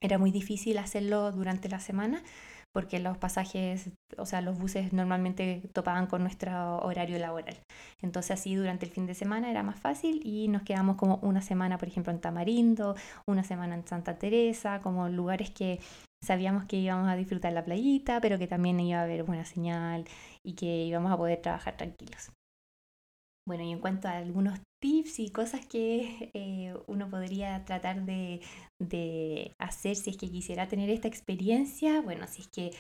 era 0.02 0.18
muy 0.18 0.32
difícil 0.32 0.78
hacerlo 0.78 1.32
durante 1.32 1.70
la 1.70 1.80
semana 1.80 2.22
porque 2.76 3.00
los 3.00 3.18
pasajes, 3.18 3.90
o 4.18 4.26
sea, 4.26 4.42
los 4.42 4.60
buses 4.60 4.92
normalmente 4.92 5.62
topaban 5.72 6.08
con 6.08 6.22
nuestro 6.24 6.80
horario 6.80 7.18
laboral. 7.18 7.56
Entonces 8.02 8.32
así 8.32 8.54
durante 8.56 8.86
el 8.86 8.92
fin 8.92 9.06
de 9.06 9.14
semana 9.14 9.50
era 9.50 9.64
más 9.64 9.80
fácil 9.80 10.20
y 10.26 10.50
nos 10.50 10.64
quedamos 10.64 10.98
como 10.98 11.16
una 11.22 11.42
semana, 11.42 11.78
por 11.78 11.88
ejemplo, 11.88 12.12
en 12.12 12.20
Tamarindo, 12.20 12.98
una 13.28 13.46
semana 13.46 13.76
en 13.76 13.88
Santa 13.88 14.18
Teresa, 14.18 14.82
como 14.82 15.08
lugares 15.08 15.52
que 15.52 15.80
sabíamos 16.22 16.66
que 16.66 16.76
íbamos 16.76 17.08
a 17.08 17.16
disfrutar 17.16 17.54
la 17.54 17.64
playita, 17.64 18.20
pero 18.20 18.38
que 18.38 18.48
también 18.48 18.78
iba 18.82 19.00
a 19.00 19.04
haber 19.04 19.24
buena 19.24 19.46
señal 19.46 20.04
y 20.44 20.56
que 20.56 20.84
íbamos 20.84 21.14
a 21.14 21.18
poder 21.18 21.42
trabajar 21.42 21.78
tranquilos. 21.78 22.30
Bueno, 23.48 23.64
y 23.64 23.72
en 23.72 23.80
cuanto 23.80 24.08
a 24.08 24.18
algunos 24.18 24.60
tips 24.82 25.20
y 25.20 25.30
cosas 25.30 25.66
que 25.68 26.32
eh, 26.34 26.74
uno 26.88 27.10
podría 27.10 27.64
tratar 27.64 28.04
de, 28.06 28.42
de 28.80 29.56
hacer 29.60 29.96
si 29.96 30.10
es 30.10 30.18
que 30.18 30.32
quisiera 30.32 30.68
tener 30.68 30.90
esta 30.90 31.08
experiencia, 31.08 32.02
bueno, 32.02 32.26
si 32.28 32.42
es 32.42 32.48
que 32.48 32.72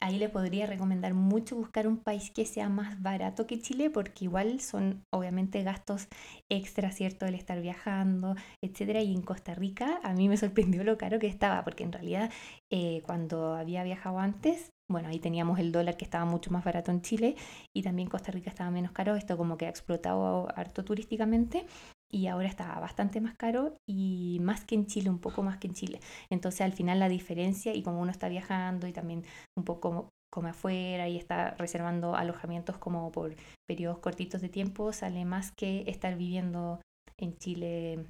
ahí 0.00 0.18
le 0.18 0.28
podría 0.28 0.66
recomendar 0.66 1.14
mucho 1.14 1.56
buscar 1.56 1.86
un 1.86 1.98
país 1.98 2.30
que 2.30 2.46
sea 2.46 2.68
más 2.68 3.00
barato 3.02 3.46
que 3.46 3.60
Chile, 3.60 3.90
porque 3.90 4.24
igual 4.24 4.60
son 4.60 5.04
obviamente 5.12 5.62
gastos 5.62 6.08
extra, 6.48 6.90
¿cierto? 6.90 7.26
El 7.26 7.34
estar 7.34 7.60
viajando, 7.60 8.34
etcétera. 8.62 9.00
Y 9.02 9.14
en 9.14 9.22
Costa 9.22 9.54
Rica 9.54 10.00
a 10.02 10.12
mí 10.14 10.28
me 10.28 10.36
sorprendió 10.36 10.84
lo 10.84 10.98
caro 10.98 11.18
que 11.18 11.26
estaba, 11.26 11.64
porque 11.64 11.84
en 11.84 11.92
realidad 11.92 12.30
eh, 12.70 13.02
cuando 13.06 13.54
había 13.54 13.84
viajado 13.84 14.18
antes, 14.18 14.72
bueno, 14.88 15.08
ahí 15.08 15.18
teníamos 15.18 15.58
el 15.58 15.72
dólar 15.72 15.96
que 15.96 16.04
estaba 16.04 16.24
mucho 16.24 16.50
más 16.50 16.64
barato 16.64 16.92
en 16.92 17.02
Chile 17.02 17.36
y 17.74 17.82
también 17.82 18.08
Costa 18.08 18.30
Rica 18.30 18.50
estaba 18.50 18.70
menos 18.70 18.92
caro, 18.92 19.16
esto 19.16 19.36
como 19.36 19.56
que 19.56 19.66
ha 19.66 19.70
explotado 19.70 20.48
harto 20.56 20.84
turísticamente 20.84 21.66
y 22.10 22.28
ahora 22.28 22.48
está 22.48 22.78
bastante 22.80 23.20
más 23.20 23.34
caro 23.34 23.76
y 23.88 24.38
más 24.40 24.64
que 24.64 24.74
en 24.74 24.86
Chile, 24.86 25.10
un 25.10 25.18
poco 25.18 25.42
más 25.42 25.58
que 25.58 25.68
en 25.68 25.74
Chile. 25.74 26.00
Entonces 26.30 26.60
al 26.62 26.72
final 26.72 26.98
la 26.98 27.08
diferencia 27.08 27.74
y 27.74 27.82
como 27.82 28.00
uno 28.00 28.10
está 28.10 28.28
viajando 28.28 28.86
y 28.86 28.92
también 28.92 29.24
un 29.56 29.64
poco 29.64 30.10
como, 30.30 30.48
afuera 30.48 31.08
y 31.08 31.16
está 31.16 31.52
reservando 31.52 32.14
alojamientos 32.14 32.76
como 32.78 33.10
por 33.10 33.34
periodos 33.66 33.98
cortitos 33.98 34.42
de 34.42 34.50
tiempo, 34.50 34.92
sale 34.92 35.24
más 35.24 35.50
que 35.52 35.84
estar 35.86 36.16
viviendo 36.16 36.80
en 37.18 37.36
Chile 37.38 38.06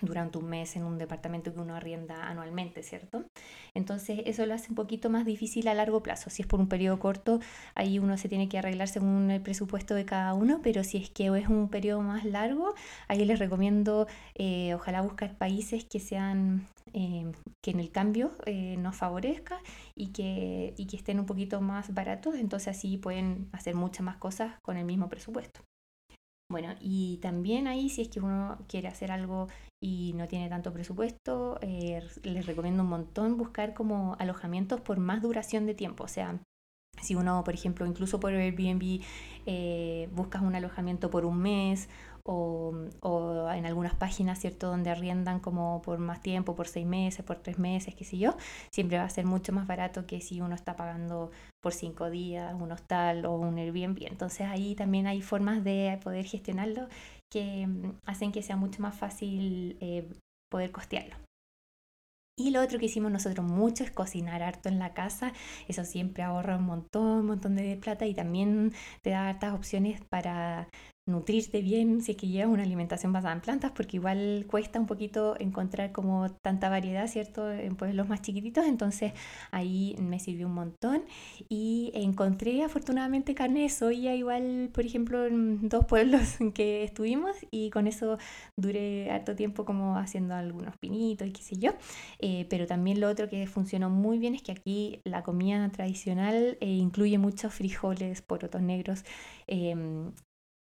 durante 0.00 0.38
un 0.38 0.48
mes 0.48 0.76
en 0.76 0.84
un 0.84 0.98
departamento 0.98 1.52
que 1.52 1.60
uno 1.60 1.74
arrienda 1.74 2.28
anualmente, 2.28 2.82
¿cierto? 2.82 3.24
Entonces 3.74 4.20
eso 4.26 4.44
lo 4.46 4.54
hace 4.54 4.70
un 4.70 4.74
poquito 4.74 5.10
más 5.10 5.24
difícil 5.24 5.68
a 5.68 5.74
largo 5.74 6.02
plazo. 6.02 6.30
Si 6.30 6.42
es 6.42 6.48
por 6.48 6.60
un 6.60 6.68
periodo 6.68 6.98
corto, 6.98 7.40
ahí 7.74 7.98
uno 7.98 8.16
se 8.16 8.28
tiene 8.28 8.48
que 8.48 8.58
arreglar 8.58 8.88
según 8.88 9.30
el 9.30 9.40
presupuesto 9.40 9.94
de 9.94 10.04
cada 10.04 10.34
uno, 10.34 10.60
pero 10.62 10.84
si 10.84 10.98
es 10.98 11.10
que 11.10 11.26
es 11.38 11.48
un 11.48 11.68
periodo 11.68 12.02
más 12.02 12.24
largo, 12.24 12.74
ahí 13.08 13.24
les 13.24 13.38
recomiendo 13.38 14.06
eh, 14.34 14.74
ojalá 14.74 15.00
buscar 15.02 15.36
países 15.36 15.84
que 15.84 16.00
sean, 16.00 16.68
eh, 16.92 17.30
que 17.60 17.70
en 17.70 17.80
el 17.80 17.90
cambio 17.90 18.32
eh, 18.46 18.76
nos 18.78 18.96
favorezca 18.96 19.60
y 19.94 20.08
que, 20.12 20.74
y 20.76 20.86
que 20.86 20.96
estén 20.96 21.20
un 21.20 21.26
poquito 21.26 21.60
más 21.60 21.94
baratos, 21.94 22.34
entonces 22.36 22.68
así 22.68 22.98
pueden 22.98 23.48
hacer 23.52 23.74
muchas 23.74 24.04
más 24.04 24.16
cosas 24.16 24.58
con 24.62 24.76
el 24.76 24.84
mismo 24.84 25.08
presupuesto. 25.08 25.60
Bueno, 26.52 26.74
y 26.80 27.16
también 27.22 27.66
ahí 27.66 27.88
si 27.88 28.02
es 28.02 28.08
que 28.08 28.20
uno 28.20 28.58
quiere 28.68 28.86
hacer 28.88 29.10
algo 29.10 29.48
y 29.80 30.12
no 30.14 30.28
tiene 30.28 30.48
tanto 30.50 30.72
presupuesto, 30.72 31.58
eh, 31.62 32.06
les 32.22 32.46
recomiendo 32.46 32.82
un 32.82 32.90
montón 32.90 33.38
buscar 33.38 33.74
como 33.74 34.16
alojamientos 34.20 34.80
por 34.82 34.98
más 34.98 35.22
duración 35.22 35.66
de 35.66 35.74
tiempo. 35.74 36.04
O 36.04 36.08
sea, 36.08 36.40
si 37.02 37.14
uno, 37.14 37.44
por 37.44 37.54
ejemplo, 37.54 37.86
incluso 37.86 38.20
por 38.20 38.32
Airbnb, 38.32 39.00
eh, 39.46 40.08
buscas 40.12 40.42
un 40.42 40.54
alojamiento 40.54 41.10
por 41.10 41.24
un 41.24 41.38
mes 41.38 41.88
o, 42.24 42.72
en 43.54 43.66
algunas 43.66 43.94
páginas, 43.94 44.38
¿cierto?, 44.38 44.68
donde 44.68 44.90
arriendan 44.90 45.40
como 45.40 45.82
por 45.82 45.98
más 45.98 46.22
tiempo, 46.22 46.54
por 46.54 46.68
seis 46.68 46.86
meses, 46.86 47.24
por 47.24 47.38
tres 47.38 47.58
meses, 47.58 47.94
qué 47.94 48.04
sé 48.04 48.18
yo, 48.18 48.36
siempre 48.70 48.98
va 48.98 49.04
a 49.04 49.10
ser 49.10 49.26
mucho 49.26 49.52
más 49.52 49.66
barato 49.66 50.06
que 50.06 50.20
si 50.20 50.40
uno 50.40 50.54
está 50.54 50.76
pagando 50.76 51.30
por 51.60 51.72
cinco 51.72 52.10
días 52.10 52.54
un 52.54 52.72
hostal 52.72 53.26
o 53.26 53.34
un 53.34 53.58
Airbnb. 53.58 54.06
Entonces 54.06 54.46
ahí 54.48 54.74
también 54.74 55.06
hay 55.06 55.22
formas 55.22 55.64
de 55.64 55.98
poder 56.02 56.24
gestionarlo 56.24 56.88
que 57.32 57.66
mm, 57.66 57.98
hacen 58.06 58.32
que 58.32 58.42
sea 58.42 58.56
mucho 58.56 58.82
más 58.82 58.94
fácil 58.96 59.76
eh, 59.80 60.08
poder 60.50 60.70
costearlo. 60.70 61.16
Y 62.36 62.50
lo 62.50 62.62
otro 62.62 62.78
que 62.78 62.86
hicimos 62.86 63.12
nosotros 63.12 63.46
mucho 63.46 63.84
es 63.84 63.90
cocinar 63.90 64.42
harto 64.42 64.68
en 64.68 64.78
la 64.78 64.94
casa. 64.94 65.32
Eso 65.68 65.84
siempre 65.84 66.22
ahorra 66.22 66.56
un 66.56 66.64
montón, 66.64 67.20
un 67.20 67.26
montón 67.26 67.56
de 67.56 67.76
plata 67.76 68.06
y 68.06 68.14
también 68.14 68.72
te 69.02 69.10
da 69.10 69.28
hartas 69.28 69.54
opciones 69.54 70.00
para 70.08 70.68
nutrirte 71.06 71.62
bien 71.62 72.00
si 72.00 72.12
es 72.12 72.16
que 72.16 72.28
llevas 72.28 72.52
una 72.52 72.62
alimentación 72.62 73.12
basada 73.12 73.34
en 73.34 73.40
plantas, 73.40 73.72
porque 73.72 73.96
igual 73.96 74.46
cuesta 74.48 74.78
un 74.78 74.86
poquito 74.86 75.34
encontrar 75.40 75.90
como 75.90 76.30
tanta 76.42 76.68
variedad, 76.68 77.08
¿cierto? 77.08 77.50
En 77.50 77.76
pueblos 77.76 78.08
más 78.08 78.22
chiquititos, 78.22 78.66
entonces 78.66 79.12
ahí 79.50 79.96
me 79.98 80.20
sirvió 80.20 80.46
un 80.46 80.54
montón 80.54 81.02
y 81.48 81.90
encontré 81.94 82.62
afortunadamente 82.62 83.34
carne 83.34 83.62
de 83.62 83.68
soya 83.68 84.14
igual, 84.14 84.70
por 84.72 84.86
ejemplo, 84.86 85.26
en 85.26 85.68
dos 85.68 85.84
pueblos 85.86 86.22
en 86.40 86.52
que 86.52 86.84
estuvimos 86.84 87.36
y 87.50 87.70
con 87.70 87.86
eso 87.88 88.18
duré 88.56 89.10
harto 89.10 89.34
tiempo 89.34 89.64
como 89.64 89.96
haciendo 89.96 90.34
algunos 90.34 90.76
pinitos 90.78 91.26
y 91.26 91.32
qué 91.32 91.42
sé 91.42 91.56
yo, 91.58 91.72
eh, 92.20 92.46
pero 92.48 92.66
también 92.66 93.00
lo 93.00 93.08
otro 93.08 93.28
que 93.28 93.46
funcionó 93.46 93.90
muy 93.90 94.18
bien 94.18 94.34
es 94.34 94.42
que 94.42 94.52
aquí 94.52 95.00
la 95.04 95.22
comida 95.22 95.68
tradicional 95.70 96.58
eh, 96.60 96.66
incluye 96.66 97.18
muchos 97.18 97.52
frijoles, 97.54 98.22
porotos 98.22 98.62
negros, 98.62 99.04
em, 99.46 100.12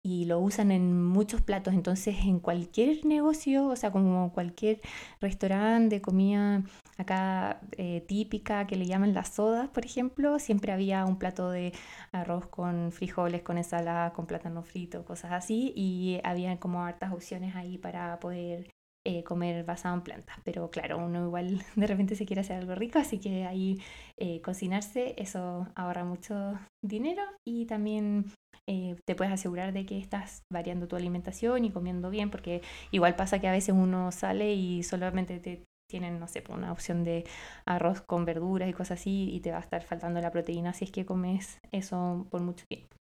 y 0.03 0.25
lo 0.25 0.39
usan 0.39 0.71
en 0.71 1.03
muchos 1.03 1.41
platos. 1.41 1.73
Entonces, 1.73 2.15
en 2.25 2.39
cualquier 2.39 3.05
negocio, 3.05 3.67
o 3.67 3.75
sea, 3.75 3.91
como 3.91 4.33
cualquier 4.33 4.81
restaurante 5.19 5.95
de 5.95 6.01
comida 6.01 6.63
acá 6.97 7.61
eh, 7.77 8.01
típica 8.07 8.67
que 8.67 8.75
le 8.75 8.85
llaman 8.85 9.13
las 9.13 9.29
sodas, 9.35 9.69
por 9.69 9.85
ejemplo, 9.85 10.39
siempre 10.39 10.71
había 10.71 11.05
un 11.05 11.17
plato 11.17 11.49
de 11.51 11.73
arroz 12.11 12.47
con 12.47 12.91
frijoles, 12.91 13.43
con 13.43 13.57
ensalada, 13.57 14.13
con 14.13 14.25
plátano 14.27 14.63
frito, 14.63 15.05
cosas 15.05 15.31
así, 15.31 15.73
y 15.75 16.19
había 16.23 16.59
como 16.59 16.83
hartas 16.83 17.11
opciones 17.13 17.55
ahí 17.55 17.77
para 17.77 18.19
poder 18.19 18.69
eh, 19.03 19.23
comer 19.23 19.63
basado 19.65 19.95
en 19.95 20.01
plantas. 20.01 20.37
Pero 20.43 20.69
claro, 20.69 20.99
uno 20.99 21.25
igual 21.25 21.63
de 21.75 21.87
repente 21.87 22.15
se 22.15 22.25
quiere 22.25 22.41
hacer 22.41 22.57
algo 22.57 22.75
rico, 22.75 22.99
así 22.99 23.19
que 23.19 23.45
ahí 23.45 23.79
eh, 24.17 24.41
cocinarse, 24.41 25.15
eso 25.17 25.67
ahorra 25.75 26.03
mucho 26.03 26.59
dinero 26.83 27.23
y 27.43 27.65
también 27.65 28.25
eh, 28.71 28.95
te 29.05 29.15
puedes 29.15 29.33
asegurar 29.33 29.73
de 29.73 29.85
que 29.85 29.99
estás 29.99 30.43
variando 30.51 30.87
tu 30.87 30.95
alimentación 30.95 31.65
y 31.65 31.71
comiendo 31.71 32.09
bien, 32.09 32.29
porque 32.31 32.61
igual 32.91 33.15
pasa 33.15 33.39
que 33.39 33.47
a 33.47 33.51
veces 33.51 33.75
uno 33.77 34.11
sale 34.11 34.53
y 34.53 34.83
solamente 34.83 35.39
te 35.39 35.65
tienen, 35.89 36.19
no 36.19 36.27
sé, 36.27 36.41
pues, 36.41 36.57
una 36.57 36.71
opción 36.71 37.03
de 37.03 37.25
arroz 37.65 38.01
con 38.01 38.23
verduras 38.25 38.69
y 38.69 38.73
cosas 38.73 38.99
así 39.01 39.29
y 39.33 39.41
te 39.41 39.51
va 39.51 39.57
a 39.57 39.61
estar 39.61 39.83
faltando 39.83 40.21
la 40.21 40.31
proteína 40.31 40.73
si 40.73 40.85
es 40.85 40.91
que 40.91 41.05
comes 41.05 41.59
eso 41.71 42.27
por 42.31 42.41
mucho 42.41 42.65
tiempo. 42.67 43.00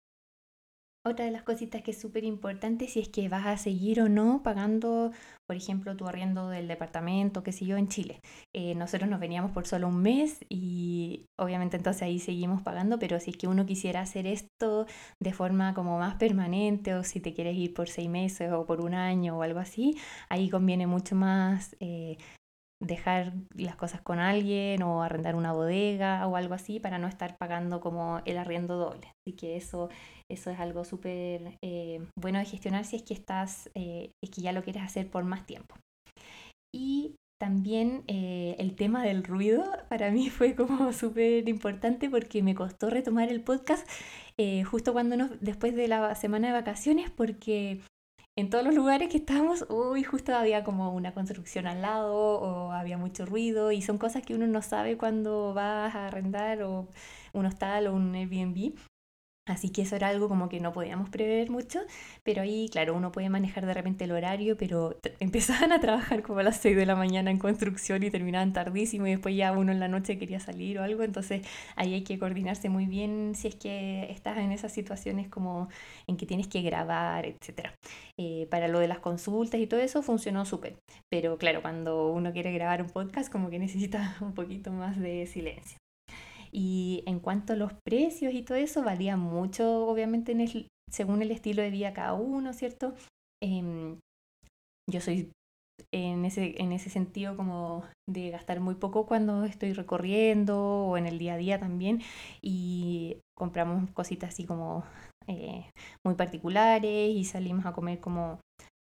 Otra 1.04 1.24
de 1.24 1.32
las 1.32 1.42
cositas 1.42 1.82
que 1.82 1.90
es 1.90 2.00
súper 2.00 2.22
importante 2.22 2.86
si 2.86 3.00
es 3.00 3.08
que 3.08 3.28
vas 3.28 3.44
a 3.46 3.56
seguir 3.56 4.00
o 4.00 4.08
no 4.08 4.40
pagando, 4.44 5.10
por 5.48 5.56
ejemplo, 5.56 5.96
tu 5.96 6.06
arriendo 6.06 6.48
del 6.48 6.68
departamento, 6.68 7.42
qué 7.42 7.50
sé 7.50 7.66
yo, 7.66 7.76
en 7.76 7.88
Chile. 7.88 8.20
Eh, 8.52 8.76
nosotros 8.76 9.10
nos 9.10 9.18
veníamos 9.18 9.50
por 9.50 9.66
solo 9.66 9.88
un 9.88 10.00
mes 10.00 10.38
y 10.48 11.26
obviamente 11.36 11.76
entonces 11.76 12.02
ahí 12.02 12.20
seguimos 12.20 12.62
pagando, 12.62 13.00
pero 13.00 13.18
si 13.18 13.32
es 13.32 13.36
que 13.36 13.48
uno 13.48 13.66
quisiera 13.66 14.00
hacer 14.00 14.28
esto 14.28 14.86
de 15.18 15.32
forma 15.32 15.74
como 15.74 15.98
más 15.98 16.14
permanente 16.14 16.94
o 16.94 17.02
si 17.02 17.18
te 17.18 17.34
quieres 17.34 17.56
ir 17.56 17.74
por 17.74 17.88
seis 17.88 18.08
meses 18.08 18.52
o 18.52 18.64
por 18.64 18.80
un 18.80 18.94
año 18.94 19.36
o 19.36 19.42
algo 19.42 19.58
así, 19.58 19.96
ahí 20.28 20.50
conviene 20.50 20.86
mucho 20.86 21.16
más 21.16 21.74
eh, 21.80 22.16
dejar 22.82 23.32
las 23.54 23.76
cosas 23.76 24.00
con 24.00 24.18
alguien 24.18 24.82
o 24.82 25.02
arrendar 25.02 25.36
una 25.36 25.52
bodega 25.52 26.26
o 26.26 26.36
algo 26.36 26.54
así 26.54 26.80
para 26.80 26.98
no 26.98 27.06
estar 27.06 27.36
pagando 27.38 27.80
como 27.80 28.20
el 28.24 28.36
arriendo 28.38 28.76
doble. 28.76 29.12
Así 29.24 29.36
que 29.36 29.56
eso, 29.56 29.88
eso 30.30 30.50
es 30.50 30.58
algo 30.58 30.84
súper 30.84 31.58
eh, 31.64 32.04
bueno 32.18 32.38
de 32.38 32.44
gestionar 32.44 32.84
si 32.84 32.96
es 32.96 33.02
que 33.02 33.14
estás, 33.14 33.70
eh, 33.74 34.10
es 34.22 34.30
que 34.30 34.42
ya 34.42 34.52
lo 34.52 34.62
quieres 34.62 34.82
hacer 34.82 35.08
por 35.08 35.24
más 35.24 35.46
tiempo. 35.46 35.76
Y 36.74 37.14
también 37.40 38.04
eh, 38.06 38.56
el 38.58 38.76
tema 38.76 39.04
del 39.04 39.24
ruido 39.24 39.64
para 39.88 40.10
mí 40.10 40.28
fue 40.30 40.54
como 40.54 40.92
súper 40.92 41.48
importante 41.48 42.10
porque 42.10 42.42
me 42.42 42.54
costó 42.54 42.90
retomar 42.90 43.30
el 43.30 43.42
podcast 43.42 43.88
justo 44.68 44.92
cuando 44.92 45.16
nos, 45.16 45.40
después 45.40 45.76
de 45.76 45.86
la 45.86 46.16
semana 46.16 46.48
de 46.48 46.54
vacaciones 46.54 47.10
porque 47.10 47.80
en 48.36 48.48
todos 48.50 48.64
los 48.64 48.74
lugares 48.74 49.08
que 49.10 49.18
estábamos, 49.18 49.66
uy, 49.68 50.02
justo 50.04 50.34
había 50.34 50.64
como 50.64 50.94
una 50.94 51.12
construcción 51.12 51.66
al 51.66 51.82
lado 51.82 52.14
o 52.14 52.72
había 52.72 52.96
mucho 52.98 53.26
ruido 53.26 53.72
y 53.72 53.82
son 53.82 53.98
cosas 53.98 54.22
que 54.24 54.34
uno 54.34 54.46
no 54.46 54.62
sabe 54.62 54.96
cuando 54.96 55.52
vas 55.54 55.94
a 55.94 56.06
arrendar 56.06 56.62
o 56.62 56.88
un 57.34 57.46
hostal 57.46 57.86
o 57.88 57.94
un 57.94 58.14
Airbnb. 58.14 58.74
Así 59.44 59.70
que 59.70 59.82
eso 59.82 59.96
era 59.96 60.06
algo 60.08 60.28
como 60.28 60.48
que 60.48 60.60
no 60.60 60.72
podíamos 60.72 61.10
prever 61.10 61.50
mucho, 61.50 61.80
pero 62.22 62.42
ahí, 62.42 62.68
claro, 62.70 62.94
uno 62.94 63.10
puede 63.10 63.28
manejar 63.28 63.66
de 63.66 63.74
repente 63.74 64.04
el 64.04 64.12
horario, 64.12 64.56
pero 64.56 65.00
empezaban 65.18 65.72
a 65.72 65.80
trabajar 65.80 66.22
como 66.22 66.38
a 66.38 66.42
las 66.44 66.58
6 66.58 66.76
de 66.76 66.86
la 66.86 66.94
mañana 66.94 67.32
en 67.32 67.38
construcción 67.38 68.04
y 68.04 68.10
terminaban 68.10 68.52
tardísimo 68.52 69.08
y 69.08 69.10
después 69.10 69.34
ya 69.34 69.50
uno 69.50 69.72
en 69.72 69.80
la 69.80 69.88
noche 69.88 70.16
quería 70.16 70.38
salir 70.38 70.78
o 70.78 70.84
algo, 70.84 71.02
entonces 71.02 71.44
ahí 71.74 71.94
hay 71.94 72.04
que 72.04 72.20
coordinarse 72.20 72.68
muy 72.68 72.86
bien 72.86 73.34
si 73.34 73.48
es 73.48 73.56
que 73.56 74.06
estás 74.12 74.38
en 74.38 74.52
esas 74.52 74.72
situaciones 74.72 75.28
como 75.28 75.68
en 76.06 76.16
que 76.16 76.26
tienes 76.26 76.46
que 76.46 76.62
grabar, 76.62 77.26
etc. 77.26 77.70
Eh, 78.16 78.46
para 78.48 78.68
lo 78.68 78.78
de 78.78 78.86
las 78.86 79.00
consultas 79.00 79.60
y 79.60 79.66
todo 79.66 79.80
eso 79.80 80.02
funcionó 80.02 80.44
súper, 80.44 80.78
pero 81.08 81.36
claro, 81.36 81.62
cuando 81.62 82.12
uno 82.12 82.32
quiere 82.32 82.52
grabar 82.52 82.80
un 82.82 82.90
podcast 82.90 83.30
como 83.32 83.50
que 83.50 83.58
necesita 83.58 84.16
un 84.20 84.34
poquito 84.34 84.70
más 84.70 85.00
de 85.00 85.26
silencio. 85.26 85.81
Y 86.54 87.02
en 87.06 87.20
cuanto 87.20 87.54
a 87.54 87.56
los 87.56 87.72
precios 87.84 88.34
y 88.34 88.42
todo 88.42 88.58
eso, 88.58 88.82
varía 88.82 89.16
mucho, 89.16 89.86
obviamente, 89.86 90.32
en 90.32 90.42
el, 90.42 90.68
según 90.90 91.22
el 91.22 91.30
estilo 91.30 91.62
de 91.62 91.70
vida 91.70 91.94
cada 91.94 92.12
uno, 92.14 92.52
¿cierto? 92.52 92.94
Em, 93.42 93.98
yo 94.90 95.00
soy 95.00 95.32
en 95.92 96.24
ese, 96.24 96.60
en 96.60 96.72
ese 96.72 96.90
sentido 96.90 97.36
como 97.36 97.84
de 98.08 98.30
gastar 98.30 98.60
muy 98.60 98.74
poco 98.74 99.06
cuando 99.06 99.44
estoy 99.44 99.72
recorriendo 99.72 100.86
o 100.86 100.96
en 100.96 101.06
el 101.06 101.18
día 101.18 101.34
a 101.34 101.38
día 101.38 101.58
también 101.58 102.02
y 102.40 103.18
compramos 103.36 103.90
cositas 103.92 104.30
así 104.30 104.44
como 104.44 104.84
eh, 105.26 105.70
muy 106.04 106.14
particulares 106.14 107.10
y 107.14 107.24
salimos 107.24 107.66
a 107.66 107.72
comer 107.72 108.00
como 108.00 108.40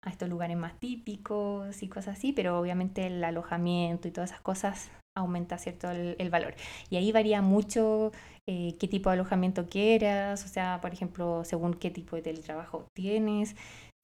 a 0.03 0.09
estos 0.09 0.29
lugares 0.29 0.57
más 0.57 0.79
típicos 0.79 1.81
y 1.81 1.89
cosas 1.89 2.17
así, 2.17 2.31
pero 2.31 2.59
obviamente 2.59 3.07
el 3.07 3.23
alojamiento 3.23 4.07
y 4.07 4.11
todas 4.11 4.31
esas 4.31 4.41
cosas 4.41 4.91
aumenta 5.15 5.57
cierto 5.57 5.89
el, 5.91 6.29
valor. 6.29 6.55
Y 6.89 6.97
ahí 6.97 7.11
varía 7.11 7.41
mucho 7.41 8.11
eh, 8.47 8.75
qué 8.79 8.87
tipo 8.87 9.09
de 9.09 9.15
alojamiento 9.15 9.67
quieras, 9.67 10.45
o 10.45 10.47
sea, 10.47 10.79
por 10.81 10.93
ejemplo, 10.93 11.43
según 11.45 11.73
qué 11.73 11.89
tipo 11.89 12.15
de 12.15 12.21
teletrabajo 12.21 12.85
tienes, 12.93 13.55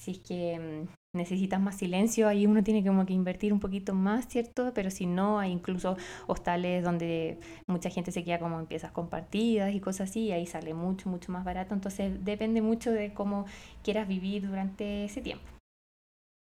si 0.02 0.12
es 0.12 0.20
que 0.20 0.58
mm, 0.60 1.18
necesitas 1.18 1.60
más 1.62 1.78
silencio, 1.78 2.28
ahí 2.28 2.48
uno 2.48 2.64
tiene 2.64 2.84
como 2.86 3.06
que 3.06 3.14
invertir 3.14 3.54
un 3.54 3.60
poquito 3.60 3.94
más, 3.94 4.28
¿cierto? 4.28 4.72
Pero 4.74 4.90
si 4.90 5.06
no, 5.06 5.40
hay 5.40 5.52
incluso 5.52 5.98
hostales 6.28 6.84
donde 6.84 7.40
mucha 7.68 7.90
gente 7.90 8.12
se 8.12 8.24
queda 8.24 8.40
como 8.40 8.60
en 8.60 8.66
piezas 8.66 8.92
compartidas 8.92 9.74
y 9.76 9.80
cosas 9.80 10.10
así, 10.10 10.22
y 10.26 10.32
ahí 10.32 10.48
sale 10.48 10.74
mucho, 10.74 11.10
mucho 11.10 11.32
más 11.32 11.44
barato. 11.44 11.74
Entonces 11.76 12.24
depende 12.26 12.62
mucho 12.62 12.92
de 12.92 13.14
cómo 13.14 13.46
quieras 13.84 14.08
vivir 14.08 14.48
durante 14.48 15.06
ese 15.06 15.22
tiempo. 15.22 15.61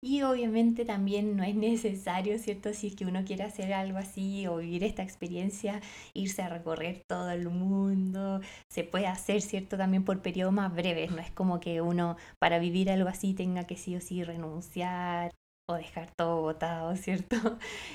Y 0.06 0.22
obviamente 0.24 0.84
también 0.84 1.38
no 1.38 1.44
es 1.44 1.56
necesario, 1.56 2.38
¿cierto? 2.38 2.74
Si 2.74 2.88
es 2.88 2.96
que 2.96 3.06
uno 3.06 3.24
quiere 3.24 3.44
hacer 3.44 3.72
algo 3.72 3.98
así 4.00 4.46
o 4.48 4.58
vivir 4.58 4.84
esta 4.84 5.02
experiencia, 5.02 5.80
irse 6.14 6.42
a 6.42 6.50
recorrer 6.50 7.04
todo 7.08 7.32
el 7.32 7.48
mundo. 7.50 8.42
Se 8.68 8.84
puede 8.84 9.08
hacer, 9.08 9.42
¿cierto? 9.42 9.78
También 9.78 10.04
por 10.04 10.22
periodos 10.22 10.54
más 10.54 10.76
breves. 10.76 11.12
No 11.12 11.20
es 11.20 11.32
como 11.32 11.62
que 11.62 11.80
uno 11.80 12.18
para 12.38 12.60
vivir 12.60 12.92
algo 12.92 13.08
así 13.08 13.34
tenga 13.34 13.66
que 13.66 13.78
sí 13.78 13.96
o 13.96 14.02
sí 14.02 14.26
renunciar 14.26 15.32
o 15.70 15.76
dejar 15.76 16.12
todo 16.18 16.42
botado, 16.42 16.94
¿cierto? 16.98 17.38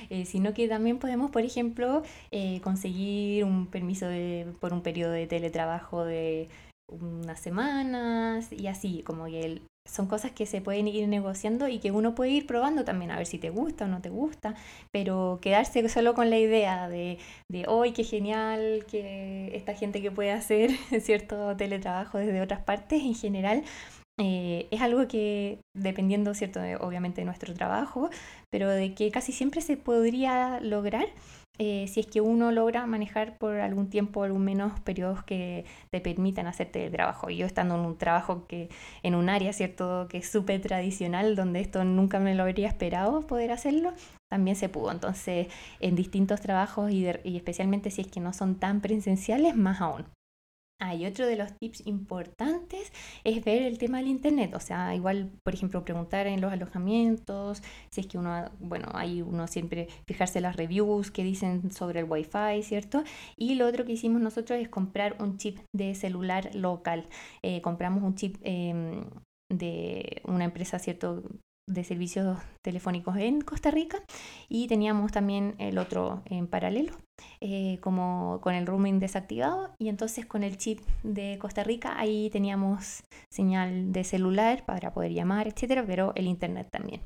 Eh, 0.09 0.25
sino 0.25 0.55
que 0.55 0.67
también 0.67 0.99
podemos, 0.99 1.31
por 1.31 1.43
ejemplo, 1.43 2.03
eh, 2.31 2.63
conseguir 2.63 3.45
un 3.45 3.67
permiso 3.67 4.07
por 4.61 4.73
un 4.73 4.83
periodo 4.83 5.13
de 5.13 5.27
teletrabajo 5.27 6.05
de 6.07 6.49
unas 6.91 7.39
semanas 7.39 8.51
y 8.51 8.67
así, 8.67 9.03
como 9.03 9.27
que 9.27 9.43
el, 9.43 9.63
son 9.91 10.07
cosas 10.07 10.33
que 10.33 10.47
se 10.47 10.61
pueden 10.61 10.87
ir 10.89 11.09
negociando 11.09 11.69
y 11.69 11.79
que 11.79 11.91
uno 11.91 12.15
puede 12.15 12.31
ir 12.31 12.47
probando 12.47 12.85
también 12.85 13.11
a 13.11 13.17
ver 13.17 13.27
si 13.27 13.39
te 13.39 13.51
gusta 13.51 13.87
o 13.87 13.89
no 13.89 14.01
te 14.01 14.11
gusta, 14.11 14.55
pero 14.93 15.39
quedarse 15.43 15.89
solo 15.89 16.15
con 16.15 16.31
la 16.31 16.39
idea 16.39 16.89
de, 16.89 17.19
de 17.49 17.65
hoy 17.67 17.93
qué 17.93 18.05
genial 18.05 18.85
que 18.91 19.57
esta 19.57 19.75
gente 19.75 20.03
que 20.03 20.11
puede 20.11 20.33
hacer 20.33 20.71
cierto 21.01 21.57
teletrabajo 21.57 22.19
desde 22.19 22.41
otras 22.41 22.61
partes 22.61 23.03
en 23.03 23.15
general. 23.15 23.65
Eh, 24.21 24.67
es 24.73 24.81
algo 24.81 25.07
que, 25.07 25.61
dependiendo, 25.75 26.35
¿cierto? 26.35 26.61
obviamente 26.81 27.21
de 27.21 27.25
nuestro 27.25 27.55
trabajo, 27.55 28.11
pero 28.51 28.69
de 28.69 28.95
que 28.95 29.11
casi 29.11 29.33
siempre 29.33 29.61
se 29.61 29.77
podría 29.77 30.61
lograr 30.61 31.07
eh, 31.61 31.87
si 31.89 32.01
es 32.01 32.07
que 32.07 32.21
uno 32.21 32.53
logra 32.53 32.87
manejar 32.87 33.37
por 33.37 33.57
algún 33.57 33.91
tiempo, 33.91 34.23
algún 34.23 34.45
menos 34.45 34.79
periodos 34.81 35.25
que 35.25 35.65
te 35.91 36.01
permitan 36.01 36.47
hacerte 36.47 36.87
el 36.87 36.93
trabajo. 36.93 37.31
Yo 37.31 37.47
estando 37.47 37.75
en 37.75 37.81
un 37.81 37.99
trabajo 37.99 38.47
que, 38.47 38.69
en 39.03 39.17
un 39.17 39.29
área, 39.29 39.53
¿cierto?, 39.53 40.07
que 40.09 40.19
es 40.19 40.31
súper 40.31 40.61
tradicional, 40.61 41.35
donde 41.35 41.61
esto 41.61 41.85
nunca 41.85 42.21
me 42.21 42.35
lo 42.37 42.45
habría 42.45 42.69
esperado 42.69 43.27
poder 43.27 43.51
hacerlo, 43.51 43.93
también 44.31 44.57
se 44.57 44.69
pudo. 44.69 44.93
Entonces, 44.93 45.49
en 45.81 45.97
distintos 45.97 46.41
trabajos 46.41 46.93
y, 46.93 47.07
y 47.25 47.37
especialmente 47.37 47.91
si 47.91 48.03
es 48.03 48.07
que 48.07 48.21
no 48.21 48.33
son 48.33 48.55
tan 48.57 48.81
presenciales, 48.81 49.57
más 49.57 49.81
aún. 49.81 50.07
Hay 50.81 51.07
otro 51.07 51.27
de 51.27 51.35
los 51.35 51.53
tips 51.59 51.87
importantes 51.87 52.93
es 53.25 53.45
ver 53.45 53.63
el 53.63 53.79
tema 53.79 53.99
del 53.99 54.07
internet, 54.07 54.55
o 54.55 54.61
sea, 54.61 54.95
igual, 54.95 55.33
por 55.43 55.53
ejemplo, 55.53 55.85
preguntar 55.85 56.29
en 56.29 56.41
los 56.41 56.53
alojamientos, 56.53 57.63
si 57.91 58.03
es 58.03 58.07
que 58.07 58.17
uno, 58.17 58.49
bueno, 58.61 58.87
hay 58.95 59.21
uno 59.21 59.49
siempre 59.49 59.89
fijarse 60.07 60.41
las 60.41 60.55
reviews 60.55 61.11
que 61.11 61.25
dicen 61.25 61.73
sobre 61.73 62.01
el 62.01 62.07
wifi, 62.09 62.63
¿cierto? 62.63 63.03
Y 63.37 63.57
lo 63.57 63.67
otro 63.67 63.85
que 63.85 63.93
hicimos 63.93 64.23
nosotros 64.23 64.61
es 64.61 64.69
comprar 64.69 65.17
un 65.21 65.37
chip 65.37 65.59
de 65.75 65.97
celular 65.97 66.55
local. 66.55 67.09
Eh, 67.43 67.61
compramos 67.61 68.05
un 68.05 68.15
chip 68.15 68.37
em, 68.43 69.05
de 69.51 70.23
una 70.25 70.45
empresa, 70.45 70.79
¿cierto? 70.79 71.25
de 71.69 71.85
servicios 71.85 72.39
telefónicos 72.65 73.17
en 73.19 73.43
Costa 73.43 73.71
Rica 73.71 74.03
y 74.49 74.69
teníamos 74.69 75.13
también 75.13 75.55
el 75.59 75.77
otro 75.77 76.23
en 76.25 76.47
paralelo 76.47 76.97
eh, 77.41 77.79
como 77.81 78.41
con 78.43 78.55
el 78.55 78.67
roaming 78.67 78.99
desactivado. 78.99 79.71
Y 79.79 79.89
entonces 79.89 80.27
con 80.27 80.43
el 80.43 80.57
chip 80.57 80.81
de 81.03 81.39
Costa 81.39 81.65
Rica 81.65 81.99
ahí 81.99 82.31
teníamos 82.31 83.03
señal 83.29 83.93
de 83.93 84.05
celular 84.05 84.65
para 84.65 84.93
poder 84.93 85.13
llamar, 85.13 85.47
etcétera, 85.49 85.85
pero 85.87 86.13
el 86.15 86.27
internet 86.27 86.69
también. 86.71 87.01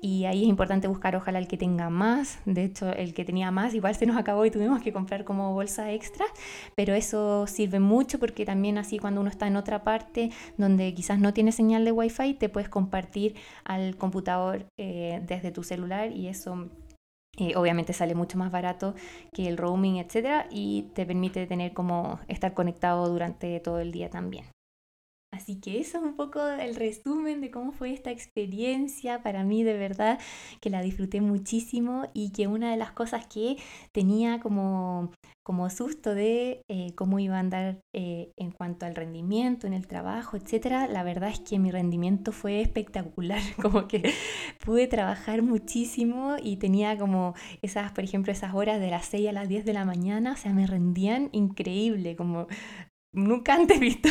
Y 0.00 0.24
ahí 0.26 0.42
es 0.42 0.48
importante 0.48 0.88
buscar 0.88 1.16
ojalá 1.16 1.38
el 1.38 1.48
que 1.48 1.56
tenga 1.56 1.90
más, 1.90 2.38
de 2.44 2.64
hecho 2.64 2.90
el 2.92 3.14
que 3.14 3.24
tenía 3.24 3.50
más 3.50 3.74
igual 3.74 3.94
se 3.94 4.06
nos 4.06 4.16
acabó 4.16 4.44
y 4.44 4.50
tuvimos 4.50 4.82
que 4.82 4.92
comprar 4.92 5.24
como 5.24 5.52
bolsa 5.52 5.92
extra, 5.92 6.26
pero 6.74 6.94
eso 6.94 7.46
sirve 7.46 7.80
mucho 7.80 8.18
porque 8.18 8.44
también 8.44 8.78
así 8.78 8.98
cuando 8.98 9.20
uno 9.20 9.30
está 9.30 9.46
en 9.46 9.56
otra 9.56 9.84
parte 9.84 10.30
donde 10.56 10.92
quizás 10.94 11.18
no 11.18 11.32
tiene 11.32 11.52
señal 11.52 11.84
de 11.84 11.92
wifi 11.92 12.34
te 12.34 12.48
puedes 12.48 12.68
compartir 12.68 13.34
al 13.64 13.96
computador 13.96 14.66
eh, 14.78 15.22
desde 15.26 15.50
tu 15.50 15.62
celular 15.62 16.12
y 16.12 16.28
eso 16.28 16.68
eh, 17.38 17.56
obviamente 17.56 17.92
sale 17.92 18.14
mucho 18.14 18.38
más 18.38 18.50
barato 18.50 18.94
que 19.32 19.48
el 19.48 19.56
roaming, 19.56 19.96
etcétera, 19.96 20.46
y 20.50 20.90
te 20.94 21.04
permite 21.06 21.46
tener 21.46 21.72
como 21.72 22.20
estar 22.28 22.54
conectado 22.54 23.08
durante 23.08 23.58
todo 23.60 23.80
el 23.80 23.92
día 23.92 24.10
también. 24.10 24.53
Así 25.34 25.56
que 25.56 25.80
eso 25.80 25.98
es 25.98 26.04
un 26.04 26.14
poco 26.14 26.46
el 26.46 26.76
resumen 26.76 27.40
de 27.40 27.50
cómo 27.50 27.72
fue 27.72 27.92
esta 27.92 28.12
experiencia. 28.12 29.20
Para 29.22 29.42
mí 29.42 29.64
de 29.64 29.76
verdad 29.76 30.20
que 30.60 30.70
la 30.70 30.80
disfruté 30.80 31.20
muchísimo 31.20 32.08
y 32.14 32.30
que 32.30 32.46
una 32.46 32.70
de 32.70 32.76
las 32.76 32.92
cosas 32.92 33.26
que 33.26 33.56
tenía 33.90 34.38
como, 34.38 35.10
como 35.42 35.68
susto 35.70 36.14
de 36.14 36.62
eh, 36.68 36.92
cómo 36.94 37.18
iba 37.18 37.36
a 37.36 37.40
andar 37.40 37.80
eh, 37.92 38.30
en 38.36 38.52
cuanto 38.52 38.86
al 38.86 38.94
rendimiento 38.94 39.66
en 39.66 39.72
el 39.72 39.88
trabajo, 39.88 40.36
etcétera, 40.36 40.86
la 40.86 41.02
verdad 41.02 41.30
es 41.30 41.40
que 41.40 41.58
mi 41.58 41.72
rendimiento 41.72 42.30
fue 42.30 42.60
espectacular. 42.60 43.40
Como 43.60 43.88
que 43.88 44.12
pude 44.64 44.86
trabajar 44.86 45.42
muchísimo 45.42 46.36
y 46.40 46.58
tenía 46.58 46.96
como 46.96 47.34
esas, 47.62 47.92
por 47.92 48.04
ejemplo, 48.04 48.30
esas 48.30 48.54
horas 48.54 48.78
de 48.78 48.90
las 48.90 49.06
6 49.06 49.28
a 49.28 49.32
las 49.32 49.48
10 49.48 49.64
de 49.64 49.72
la 49.72 49.84
mañana, 49.84 50.32
o 50.34 50.36
sea, 50.36 50.52
me 50.52 50.66
rendían 50.66 51.28
increíble, 51.32 52.14
como 52.14 52.46
nunca 53.14 53.54
antes 53.54 53.80
visto. 53.80 54.08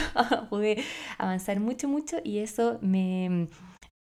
Pude 0.49 0.83
avanzar 1.17 1.59
mucho, 1.59 1.87
mucho 1.87 2.17
y 2.23 2.39
eso 2.39 2.79
me 2.81 3.47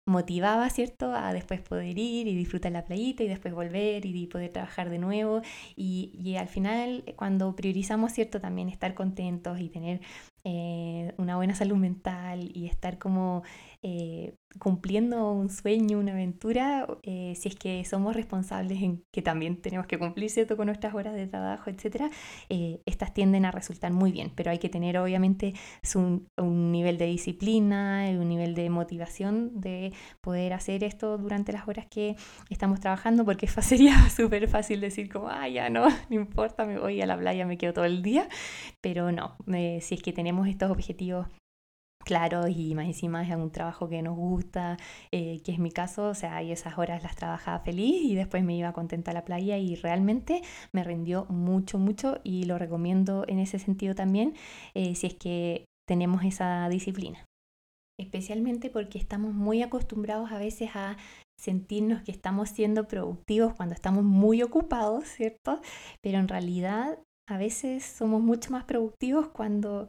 motivaba, 0.04 0.68
¿cierto?, 0.70 1.14
a 1.14 1.32
después 1.32 1.60
poder 1.60 1.96
ir 1.98 2.26
y 2.26 2.34
disfrutar 2.34 2.72
la 2.72 2.84
playita 2.84 3.22
y 3.22 3.28
después 3.28 3.54
volver 3.54 4.04
y 4.04 4.26
poder 4.26 4.50
trabajar 4.50 4.90
de 4.90 4.98
nuevo. 4.98 5.42
Y, 5.76 6.12
y 6.20 6.36
al 6.36 6.48
final, 6.48 7.04
cuando 7.16 7.54
priorizamos, 7.54 8.12
¿cierto?, 8.12 8.40
también 8.40 8.68
estar 8.68 8.94
contentos 8.94 9.60
y 9.60 9.68
tener 9.68 10.00
eh, 10.44 11.14
una 11.18 11.36
buena 11.36 11.54
salud 11.54 11.76
mental 11.76 12.50
y 12.54 12.66
estar 12.66 12.98
como 12.98 13.42
eh, 13.84 14.34
cumpliendo 14.58 15.32
un 15.32 15.48
sueño, 15.48 15.98
una 15.98 16.12
aventura, 16.12 16.86
eh, 17.02 17.34
si 17.36 17.48
es 17.48 17.56
que 17.56 17.84
somos 17.84 18.14
responsables 18.14 18.82
en 18.82 19.02
que 19.10 19.22
también 19.22 19.60
tenemos 19.60 19.86
que 19.86 19.98
cumplir 19.98 20.30
¿cierto? 20.30 20.56
con 20.56 20.66
nuestras 20.66 20.94
horas 20.94 21.14
de 21.14 21.26
trabajo, 21.26 21.70
etcétera, 21.70 22.10
eh, 22.48 22.80
estas 22.86 23.14
tienden 23.14 23.44
a 23.44 23.50
resultar 23.50 23.92
muy 23.92 24.12
bien, 24.12 24.30
pero 24.34 24.50
hay 24.50 24.58
que 24.58 24.68
tener 24.68 24.98
obviamente 24.98 25.54
un, 25.94 26.28
un, 26.36 26.70
nivel 26.70 26.98
de 26.98 27.06
disciplina, 27.06 28.06
un 28.10 28.28
nivel 28.28 28.54
de 28.54 28.68
motivación 28.68 29.60
de 29.60 29.92
poder 30.20 30.52
hacer 30.52 30.84
esto 30.84 31.18
durante 31.18 31.52
las 31.52 31.66
horas 31.66 31.86
que 31.86 32.14
estamos 32.50 32.78
trabajando, 32.78 33.24
porque 33.24 33.46
sería 33.62 34.10
súper 34.10 34.48
fácil 34.48 34.80
decir 34.80 35.10
como, 35.10 35.28
ah, 35.28 35.48
ya 35.48 35.70
no, 35.70 35.88
no 36.10 36.16
importa, 36.16 36.66
me 36.66 36.78
voy 36.78 37.00
a 37.00 37.06
la 37.06 37.16
playa, 37.16 37.46
me 37.46 37.56
quedo 37.56 37.72
todo 37.72 37.86
el 37.86 38.02
día, 38.02 38.28
pero 38.80 39.10
no, 39.12 39.36
si 39.80 39.94
es 39.94 40.02
que 40.02 40.12
tenemos 40.12 40.31
estos 40.48 40.70
objetivos 40.70 41.26
claro 42.02 42.48
y 42.48 42.74
más 42.74 42.86
encima 42.86 43.22
es 43.22 43.34
un 43.34 43.50
trabajo 43.50 43.88
que 43.88 44.02
nos 44.02 44.16
gusta, 44.16 44.76
eh, 45.10 45.40
que 45.44 45.52
es 45.52 45.58
mi 45.58 45.70
caso, 45.70 46.08
o 46.08 46.14
sea, 46.14 46.42
y 46.42 46.52
esas 46.52 46.78
horas 46.78 47.02
las 47.02 47.16
trabajaba 47.16 47.60
feliz 47.60 48.02
y 48.02 48.14
después 48.14 48.44
me 48.44 48.56
iba 48.56 48.72
contenta 48.72 49.12
a 49.12 49.14
la 49.14 49.24
playa 49.24 49.56
y 49.58 49.76
realmente 49.76 50.42
me 50.72 50.84
rindió 50.84 51.26
mucho, 51.26 51.78
mucho 51.78 52.20
y 52.24 52.44
lo 52.44 52.58
recomiendo 52.58 53.24
en 53.28 53.38
ese 53.38 53.58
sentido 53.58 53.94
también 53.94 54.34
eh, 54.74 54.94
si 54.94 55.06
es 55.06 55.14
que 55.14 55.64
tenemos 55.86 56.24
esa 56.24 56.68
disciplina. 56.68 57.24
Especialmente 57.98 58.70
porque 58.70 58.98
estamos 58.98 59.34
muy 59.34 59.62
acostumbrados 59.62 60.32
a 60.32 60.38
veces 60.38 60.70
a 60.74 60.96
sentirnos 61.38 62.02
que 62.02 62.12
estamos 62.12 62.50
siendo 62.50 62.86
productivos 62.88 63.54
cuando 63.54 63.74
estamos 63.74 64.04
muy 64.04 64.42
ocupados, 64.42 65.04
¿cierto? 65.04 65.60
Pero 66.02 66.18
en 66.18 66.28
realidad 66.28 66.98
a 67.28 67.38
veces 67.38 67.84
somos 67.84 68.22
mucho 68.22 68.50
más 68.50 68.64
productivos 68.64 69.28
cuando 69.28 69.88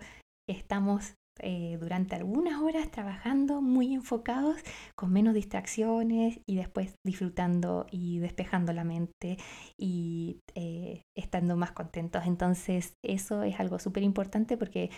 estamos 0.49 1.15
eh, 1.39 1.77
durante 1.79 2.15
algunas 2.15 2.61
horas 2.61 2.91
trabajando 2.91 3.61
muy 3.61 3.93
enfocados, 3.93 4.57
con 4.95 5.11
menos 5.11 5.33
distracciones 5.33 6.39
y 6.47 6.55
después 6.55 6.93
disfrutando 7.03 7.87
y 7.89 8.19
despejando 8.19 8.71
la 8.71 8.83
mente 8.83 9.37
y 9.79 10.39
eh, 10.53 11.01
estando 11.17 11.57
más 11.57 11.71
contentos. 11.71 12.25
Entonces 12.27 12.93
eso 13.03 13.41
es 13.43 13.59
algo 13.59 13.79
súper 13.79 14.03
importante 14.03 14.57
porque 14.57 14.91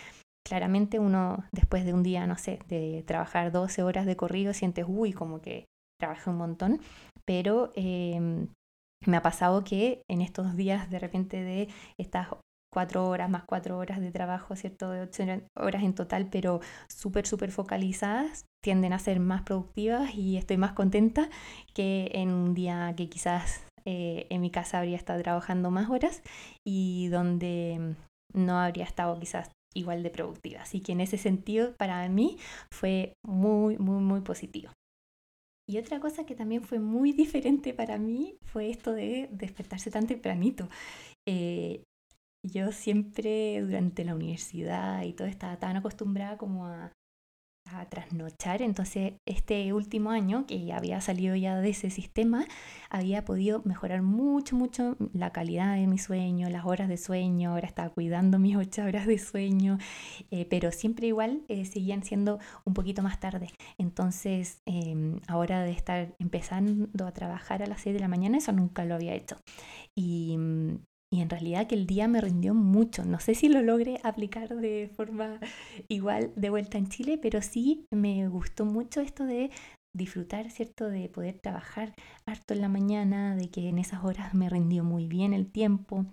claramente 0.46 0.98
uno 0.98 1.44
después 1.52 1.86
de 1.86 1.94
un 1.94 2.02
día, 2.02 2.26
no 2.26 2.36
sé, 2.36 2.58
de 2.68 3.02
trabajar 3.06 3.50
12 3.50 3.82
horas 3.82 4.04
de 4.04 4.16
corrido, 4.16 4.52
sientes, 4.52 4.84
uy, 4.86 5.12
como 5.12 5.40
que 5.40 5.64
trabajé 5.98 6.30
un 6.30 6.36
montón, 6.36 6.80
pero... 7.24 7.72
Em, 7.74 8.48
me 9.06 9.18
ha 9.18 9.22
pasado 9.22 9.62
que 9.62 10.02
en 10.08 10.22
estos 10.22 10.56
días 10.56 10.90
de 10.90 10.98
repente 10.98 11.42
de 11.44 11.68
estas 11.98 12.28
cuatro 12.76 13.08
horas 13.08 13.30
más 13.30 13.44
cuatro 13.46 13.78
horas 13.78 14.02
de 14.02 14.10
trabajo, 14.10 14.54
¿cierto? 14.54 14.90
De 14.90 15.00
ocho 15.00 15.22
horas 15.56 15.82
en 15.82 15.94
total, 15.94 16.28
pero 16.30 16.60
súper, 16.90 17.26
súper 17.26 17.50
focalizadas, 17.50 18.44
tienden 18.62 18.92
a 18.92 18.98
ser 18.98 19.18
más 19.18 19.40
productivas 19.44 20.14
y 20.14 20.36
estoy 20.36 20.58
más 20.58 20.72
contenta 20.72 21.30
que 21.72 22.10
en 22.12 22.28
un 22.28 22.52
día 22.52 22.92
que 22.94 23.08
quizás 23.08 23.64
eh, 23.86 24.26
en 24.28 24.42
mi 24.42 24.50
casa 24.50 24.76
habría 24.76 24.98
estado 24.98 25.22
trabajando 25.22 25.70
más 25.70 25.88
horas 25.88 26.22
y 26.66 27.08
donde 27.08 27.94
no 28.34 28.58
habría 28.58 28.84
estado 28.84 29.18
quizás 29.18 29.50
igual 29.74 30.02
de 30.02 30.10
productiva. 30.10 30.60
Así 30.60 30.80
que 30.80 30.92
en 30.92 31.00
ese 31.00 31.16
sentido, 31.16 31.74
para 31.78 32.06
mí 32.10 32.36
fue 32.70 33.14
muy, 33.26 33.78
muy, 33.78 34.02
muy 34.02 34.20
positivo. 34.20 34.70
Y 35.66 35.78
otra 35.78 35.98
cosa 35.98 36.26
que 36.26 36.34
también 36.34 36.62
fue 36.62 36.78
muy 36.78 37.12
diferente 37.24 37.72
para 37.72 37.96
mí 37.96 38.36
fue 38.44 38.68
esto 38.68 38.92
de 38.92 39.30
despertarse 39.32 39.90
tan 39.90 40.06
tempranito. 40.06 40.68
Eh, 41.26 41.82
yo 42.46 42.72
siempre 42.72 43.60
durante 43.62 44.04
la 44.04 44.14
universidad 44.14 45.02
y 45.02 45.12
todo 45.12 45.28
estaba 45.28 45.58
tan 45.58 45.76
acostumbrada 45.76 46.38
como 46.38 46.66
a, 46.66 46.92
a 47.72 47.84
trasnochar, 47.86 48.62
entonces 48.62 49.14
este 49.26 49.72
último 49.72 50.10
año 50.10 50.46
que 50.46 50.72
había 50.72 51.00
salido 51.00 51.34
ya 51.34 51.56
de 51.56 51.70
ese 51.70 51.90
sistema, 51.90 52.46
había 52.90 53.24
podido 53.24 53.62
mejorar 53.64 54.02
mucho, 54.02 54.54
mucho 54.56 54.96
la 55.12 55.32
calidad 55.32 55.74
de 55.74 55.86
mi 55.86 55.98
sueño, 55.98 56.48
las 56.48 56.64
horas 56.64 56.88
de 56.88 56.96
sueño, 56.96 57.50
ahora 57.50 57.66
estaba 57.66 57.90
cuidando 57.90 58.38
mis 58.38 58.56
ocho 58.56 58.84
horas 58.84 59.06
de 59.06 59.18
sueño, 59.18 59.78
eh, 60.30 60.46
pero 60.48 60.70
siempre 60.70 61.08
igual 61.08 61.42
eh, 61.48 61.64
seguían 61.64 62.02
siendo 62.02 62.38
un 62.64 62.74
poquito 62.74 63.02
más 63.02 63.18
tarde. 63.18 63.50
Entonces, 63.78 64.62
eh, 64.66 65.18
ahora 65.26 65.62
de 65.62 65.72
estar 65.72 66.14
empezando 66.18 67.06
a 67.06 67.12
trabajar 67.12 67.62
a 67.62 67.66
las 67.66 67.80
seis 67.80 67.94
de 67.94 68.00
la 68.00 68.08
mañana, 68.08 68.38
eso 68.38 68.52
nunca 68.52 68.84
lo 68.84 68.94
había 68.94 69.14
hecho. 69.14 69.36
Y, 69.94 70.38
y 71.12 71.20
en 71.20 71.30
realidad 71.30 71.66
que 71.66 71.74
el 71.74 71.86
día 71.86 72.08
me 72.08 72.20
rindió 72.20 72.54
mucho. 72.54 73.04
No 73.04 73.20
sé 73.20 73.34
si 73.34 73.48
lo 73.48 73.62
logré 73.62 74.00
aplicar 74.02 74.56
de 74.56 74.90
forma 74.94 75.40
igual 75.88 76.32
de 76.36 76.50
vuelta 76.50 76.78
en 76.78 76.88
Chile, 76.88 77.18
pero 77.20 77.42
sí 77.42 77.86
me 77.92 78.28
gustó 78.28 78.64
mucho 78.64 79.00
esto 79.00 79.24
de 79.24 79.50
disfrutar, 79.94 80.50
¿cierto? 80.50 80.90
De 80.90 81.08
poder 81.08 81.38
trabajar 81.38 81.94
harto 82.26 82.54
en 82.54 82.60
la 82.60 82.68
mañana, 82.68 83.34
de 83.36 83.48
que 83.48 83.68
en 83.68 83.78
esas 83.78 84.04
horas 84.04 84.34
me 84.34 84.50
rindió 84.50 84.84
muy 84.84 85.06
bien 85.06 85.32
el 85.32 85.50
tiempo, 85.50 86.06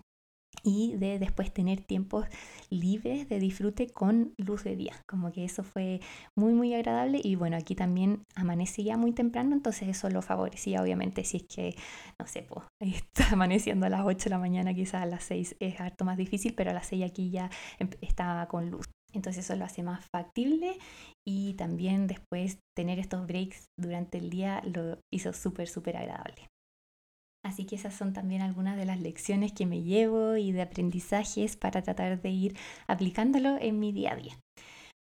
y 0.63 0.95
de 0.95 1.19
después 1.19 1.53
tener 1.53 1.81
tiempos 1.81 2.25
libres 2.69 3.27
de 3.29 3.39
disfrute 3.39 3.87
con 3.87 4.33
luz 4.37 4.63
de 4.63 4.75
día. 4.75 4.93
Como 5.07 5.31
que 5.31 5.43
eso 5.43 5.63
fue 5.63 5.99
muy, 6.35 6.53
muy 6.53 6.73
agradable 6.73 7.19
y 7.23 7.35
bueno, 7.35 7.57
aquí 7.57 7.75
también 7.75 8.23
amanece 8.35 8.83
ya 8.83 8.97
muy 8.97 9.11
temprano, 9.11 9.53
entonces 9.53 9.89
eso 9.89 10.09
lo 10.09 10.21
favorecía 10.21 10.81
obviamente 10.81 11.23
si 11.25 11.37
es 11.37 11.43
que, 11.43 11.75
no 12.19 12.27
sé, 12.27 12.43
pues, 12.43 12.65
está 12.79 13.29
amaneciendo 13.31 13.85
a 13.85 13.89
las 13.89 14.01
8 14.05 14.25
de 14.25 14.29
la 14.29 14.39
mañana, 14.39 14.73
quizás 14.73 15.03
a 15.03 15.05
las 15.05 15.23
6 15.25 15.57
es 15.59 15.79
harto 15.79 16.05
más 16.05 16.17
difícil, 16.17 16.53
pero 16.55 16.71
a 16.71 16.73
las 16.73 16.87
6 16.87 17.03
aquí 17.03 17.29
ya 17.29 17.49
está 18.01 18.47
con 18.49 18.69
luz. 18.71 18.85
Entonces 19.13 19.45
eso 19.45 19.55
lo 19.55 19.65
hace 19.65 19.83
más 19.83 20.03
factible 20.11 20.77
y 21.25 21.53
también 21.53 22.07
después 22.07 22.57
tener 22.75 22.97
estos 22.97 23.27
breaks 23.27 23.65
durante 23.79 24.17
el 24.17 24.29
día 24.29 24.61
lo 24.65 24.97
hizo 25.11 25.33
súper, 25.33 25.67
súper 25.67 25.97
agradable. 25.97 26.47
Así 27.45 27.65
que 27.65 27.75
esas 27.75 27.93
son 27.93 28.13
también 28.13 28.41
algunas 28.41 28.77
de 28.77 28.85
las 28.85 28.99
lecciones 28.99 29.51
que 29.51 29.65
me 29.65 29.83
llevo 29.83 30.37
y 30.37 30.51
de 30.51 30.61
aprendizajes 30.61 31.57
para 31.57 31.81
tratar 31.81 32.21
de 32.21 32.29
ir 32.29 32.57
aplicándolo 32.87 33.57
en 33.59 33.79
mi 33.79 33.91
día 33.91 34.13
a 34.13 34.15
día. 34.15 34.39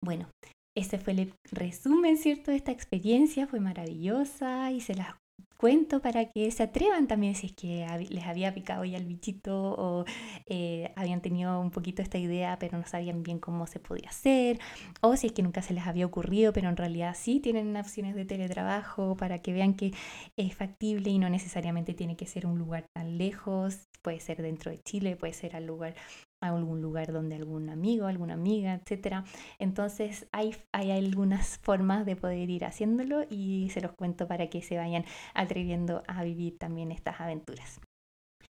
Bueno, 0.05 0.29
este 0.77 0.99
fue 0.99 1.13
el 1.13 1.33
resumen, 1.51 2.17
¿cierto? 2.17 2.51
De 2.51 2.57
esta 2.57 2.73
experiencia, 2.73 3.47
fue 3.47 3.61
maravillosa 3.61 4.73
y 4.73 4.81
se 4.81 4.95
las 4.95 5.15
cuento 5.57 6.01
para 6.01 6.31
que 6.31 6.51
se 6.51 6.63
atrevan 6.63 7.07
también 7.07 7.35
si 7.35 7.47
es 7.47 7.53
que 7.53 7.87
les 8.11 8.25
había 8.25 8.53
picado 8.53 8.85
ya 8.85 8.99
el 8.99 9.05
bichito 9.05 9.75
o 9.79 10.05
eh, 10.47 10.93
habían 10.97 11.21
tenido 11.21 11.61
un 11.61 11.71
poquito 11.71 12.03
esta 12.03 12.19
idea 12.19 12.59
pero 12.59 12.79
no 12.79 12.87
sabían 12.87 13.23
bien 13.23 13.39
cómo 13.39 13.67
se 13.67 13.79
podía 13.79 14.09
hacer 14.09 14.59
o 15.01 15.17
si 15.17 15.29
es 15.29 15.33
que 15.33 15.43
nunca 15.43 15.63
se 15.63 15.75
les 15.75 15.87
había 15.87 16.07
ocurrido 16.07 16.53
pero 16.53 16.69
en 16.69 16.77
realidad 16.77 17.15
sí 17.19 17.41
tienen 17.41 17.77
opciones 17.77 18.15
de 18.15 18.25
teletrabajo 18.25 19.17
para 19.17 19.41
que 19.41 19.53
vean 19.53 19.75
que 19.75 19.93
es 20.37 20.55
factible 20.55 21.11
y 21.11 21.19
no 21.19 21.29
necesariamente 21.29 21.95
tiene 21.95 22.17
que 22.17 22.27
ser 22.27 22.47
un 22.47 22.59
lugar 22.59 22.85
tan 22.95 23.19
lejos, 23.19 23.89
puede 24.03 24.21
ser 24.21 24.43
dentro 24.43 24.71
de 24.71 24.79
Chile, 24.79 25.17
puede 25.17 25.33
ser 25.33 25.57
al 25.57 25.67
lugar 25.67 25.95
a 26.43 26.49
algún 26.49 26.83
lugar 26.83 27.13
donde 27.13 27.37
algún 27.37 27.71
amigo, 27.71 28.07
alguna 28.07 28.35
amiga, 28.35 28.75
etcétera. 28.75 29.25
Entonces 29.59 30.27
hay, 30.33 30.55
hay 30.73 30.91
algunas 30.91 31.59
formas 31.63 32.05
de 32.05 32.17
poder 32.17 32.51
ir 32.51 32.65
haciéndolo 32.65 33.25
y 33.31 33.71
se 33.71 33.81
los 33.81 33.93
cuento 33.93 34.29
para 34.29 34.49
que 34.49 34.63
se 34.63 34.77
vayan 34.77 35.05
atreviendo 35.35 36.03
a 36.07 36.25
vivir 36.25 36.59
también 36.59 36.93
estas 36.93 37.21
aventuras. 37.21 37.81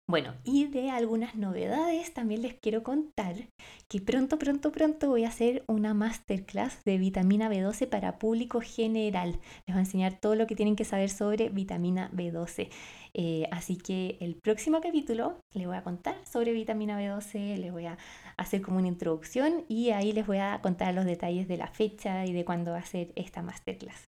Bueno, 0.06 0.34
y 0.44 0.66
de 0.66 0.90
algunas 0.90 1.34
novedades 1.34 2.12
también 2.12 2.42
les 2.42 2.52
quiero 2.52 2.82
contar 2.82 3.48
que 3.88 4.02
pronto, 4.02 4.38
pronto, 4.38 4.70
pronto 4.70 5.08
voy 5.08 5.24
a 5.24 5.28
hacer 5.28 5.64
una 5.66 5.94
masterclass 5.94 6.84
de 6.84 6.98
vitamina 6.98 7.48
B12 7.48 7.88
para 7.88 8.18
público 8.18 8.60
general. 8.60 9.40
Les 9.66 9.74
voy 9.74 9.76
a 9.76 9.80
enseñar 9.80 10.20
todo 10.20 10.34
lo 10.34 10.46
que 10.46 10.56
tienen 10.56 10.76
que 10.76 10.84
saber 10.84 11.08
sobre 11.08 11.48
vitamina 11.48 12.10
B12. 12.12 12.68
Eh, 13.14 13.48
así 13.50 13.76
que 13.78 14.18
el 14.20 14.36
próximo 14.36 14.82
capítulo 14.82 15.38
les 15.54 15.66
voy 15.66 15.76
a 15.76 15.82
contar 15.82 16.16
sobre 16.26 16.52
vitamina 16.52 17.00
B12, 17.00 17.56
les 17.56 17.72
voy 17.72 17.86
a 17.86 17.96
hacer 18.36 18.60
como 18.60 18.76
una 18.76 18.88
introducción 18.88 19.64
y 19.68 19.90
ahí 19.90 20.12
les 20.12 20.26
voy 20.26 20.38
a 20.38 20.60
contar 20.60 20.92
los 20.92 21.06
detalles 21.06 21.48
de 21.48 21.56
la 21.56 21.68
fecha 21.68 22.26
y 22.26 22.34
de 22.34 22.44
cuándo 22.44 22.72
va 22.72 22.78
a 22.78 22.84
ser 22.84 23.12
esta 23.16 23.40
masterclass. 23.40 24.13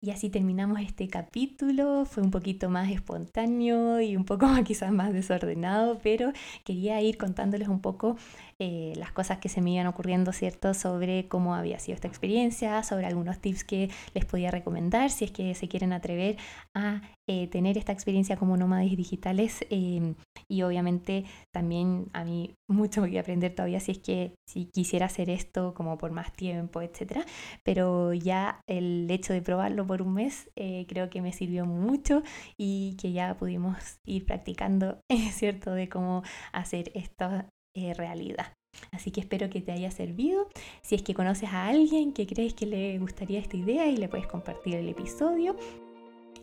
Y 0.00 0.10
así 0.10 0.30
terminamos 0.30 0.80
este 0.80 1.08
capítulo. 1.08 2.04
Fue 2.04 2.22
un 2.22 2.30
poquito 2.30 2.70
más 2.70 2.88
espontáneo 2.88 4.00
y 4.00 4.16
un 4.16 4.24
poco 4.24 4.46
quizás 4.64 4.92
más 4.92 5.12
desordenado, 5.12 5.98
pero 6.02 6.32
quería 6.64 7.00
ir 7.00 7.18
contándoles 7.18 7.66
un 7.66 7.80
poco 7.80 8.16
eh, 8.60 8.92
las 8.96 9.12
cosas 9.12 9.38
que 9.38 9.48
se 9.48 9.60
me 9.60 9.72
iban 9.72 9.86
ocurriendo, 9.86 10.32
¿cierto? 10.32 10.74
Sobre 10.74 11.28
cómo 11.28 11.54
había 11.54 11.78
sido 11.78 11.94
esta 11.94 12.08
experiencia, 12.08 12.82
sobre 12.82 13.06
algunos 13.06 13.38
tips 13.40 13.62
que 13.62 13.90
les 14.14 14.24
podía 14.24 14.50
recomendar 14.50 15.10
si 15.10 15.24
es 15.26 15.30
que 15.30 15.54
se 15.54 15.68
quieren 15.68 15.92
atrever 15.92 16.36
a 16.74 17.02
eh, 17.28 17.46
tener 17.48 17.78
esta 17.78 17.92
experiencia 17.92 18.36
como 18.36 18.56
nómades 18.56 18.96
digitales. 18.96 19.64
Em, 19.70 20.16
y 20.48 20.62
obviamente 20.62 21.24
también 21.52 22.08
a 22.12 22.24
mí 22.24 22.54
mucho 22.68 23.04
a 23.04 23.20
aprender 23.20 23.54
todavía 23.54 23.80
si 23.80 23.92
es 23.92 23.98
que 23.98 24.34
si 24.48 24.66
quisiera 24.72 25.06
hacer 25.06 25.30
esto 25.30 25.72
como 25.74 25.96
por 25.96 26.10
más 26.10 26.32
tiempo, 26.32 26.82
etcétera. 26.82 27.24
Pero 27.64 28.12
ya 28.12 28.60
el 28.66 29.08
hecho 29.10 29.32
de 29.32 29.42
probarlo 29.42 29.86
por 29.86 30.02
un 30.02 30.14
mes 30.14 30.50
eh, 30.56 30.86
creo 30.88 31.10
que 31.10 31.22
me 31.22 31.32
sirvió 31.32 31.64
mucho 31.64 32.22
y 32.56 32.96
que 33.00 33.12
ya 33.12 33.36
pudimos 33.36 33.98
ir 34.04 34.26
practicando, 34.26 35.00
¿cierto? 35.32 35.72
De 35.72 35.88
cómo 35.88 36.22
hacer 36.52 36.90
esto 36.94 37.44
eh, 37.82 37.94
realidad. 37.94 38.52
Así 38.92 39.10
que 39.10 39.20
espero 39.20 39.50
que 39.50 39.60
te 39.60 39.72
haya 39.72 39.90
servido. 39.90 40.48
Si 40.82 40.94
es 40.94 41.02
que 41.02 41.14
conoces 41.14 41.50
a 41.50 41.66
alguien 41.66 42.12
que 42.12 42.26
crees 42.26 42.54
que 42.54 42.66
le 42.66 42.98
gustaría 42.98 43.38
esta 43.38 43.56
idea 43.56 43.86
y 43.86 43.96
le 43.96 44.08
puedes 44.08 44.26
compartir 44.26 44.76
el 44.76 44.88
episodio. 44.88 45.56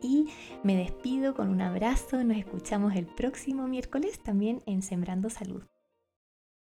Y 0.02 0.28
me 0.64 0.76
despido 0.76 1.34
con 1.34 1.50
un 1.50 1.62
abrazo. 1.62 2.24
Nos 2.24 2.38
escuchamos 2.38 2.96
el 2.96 3.06
próximo 3.06 3.68
miércoles 3.68 4.20
también 4.20 4.62
en 4.66 4.82
Sembrando 4.82 5.30
Salud. 5.30 5.64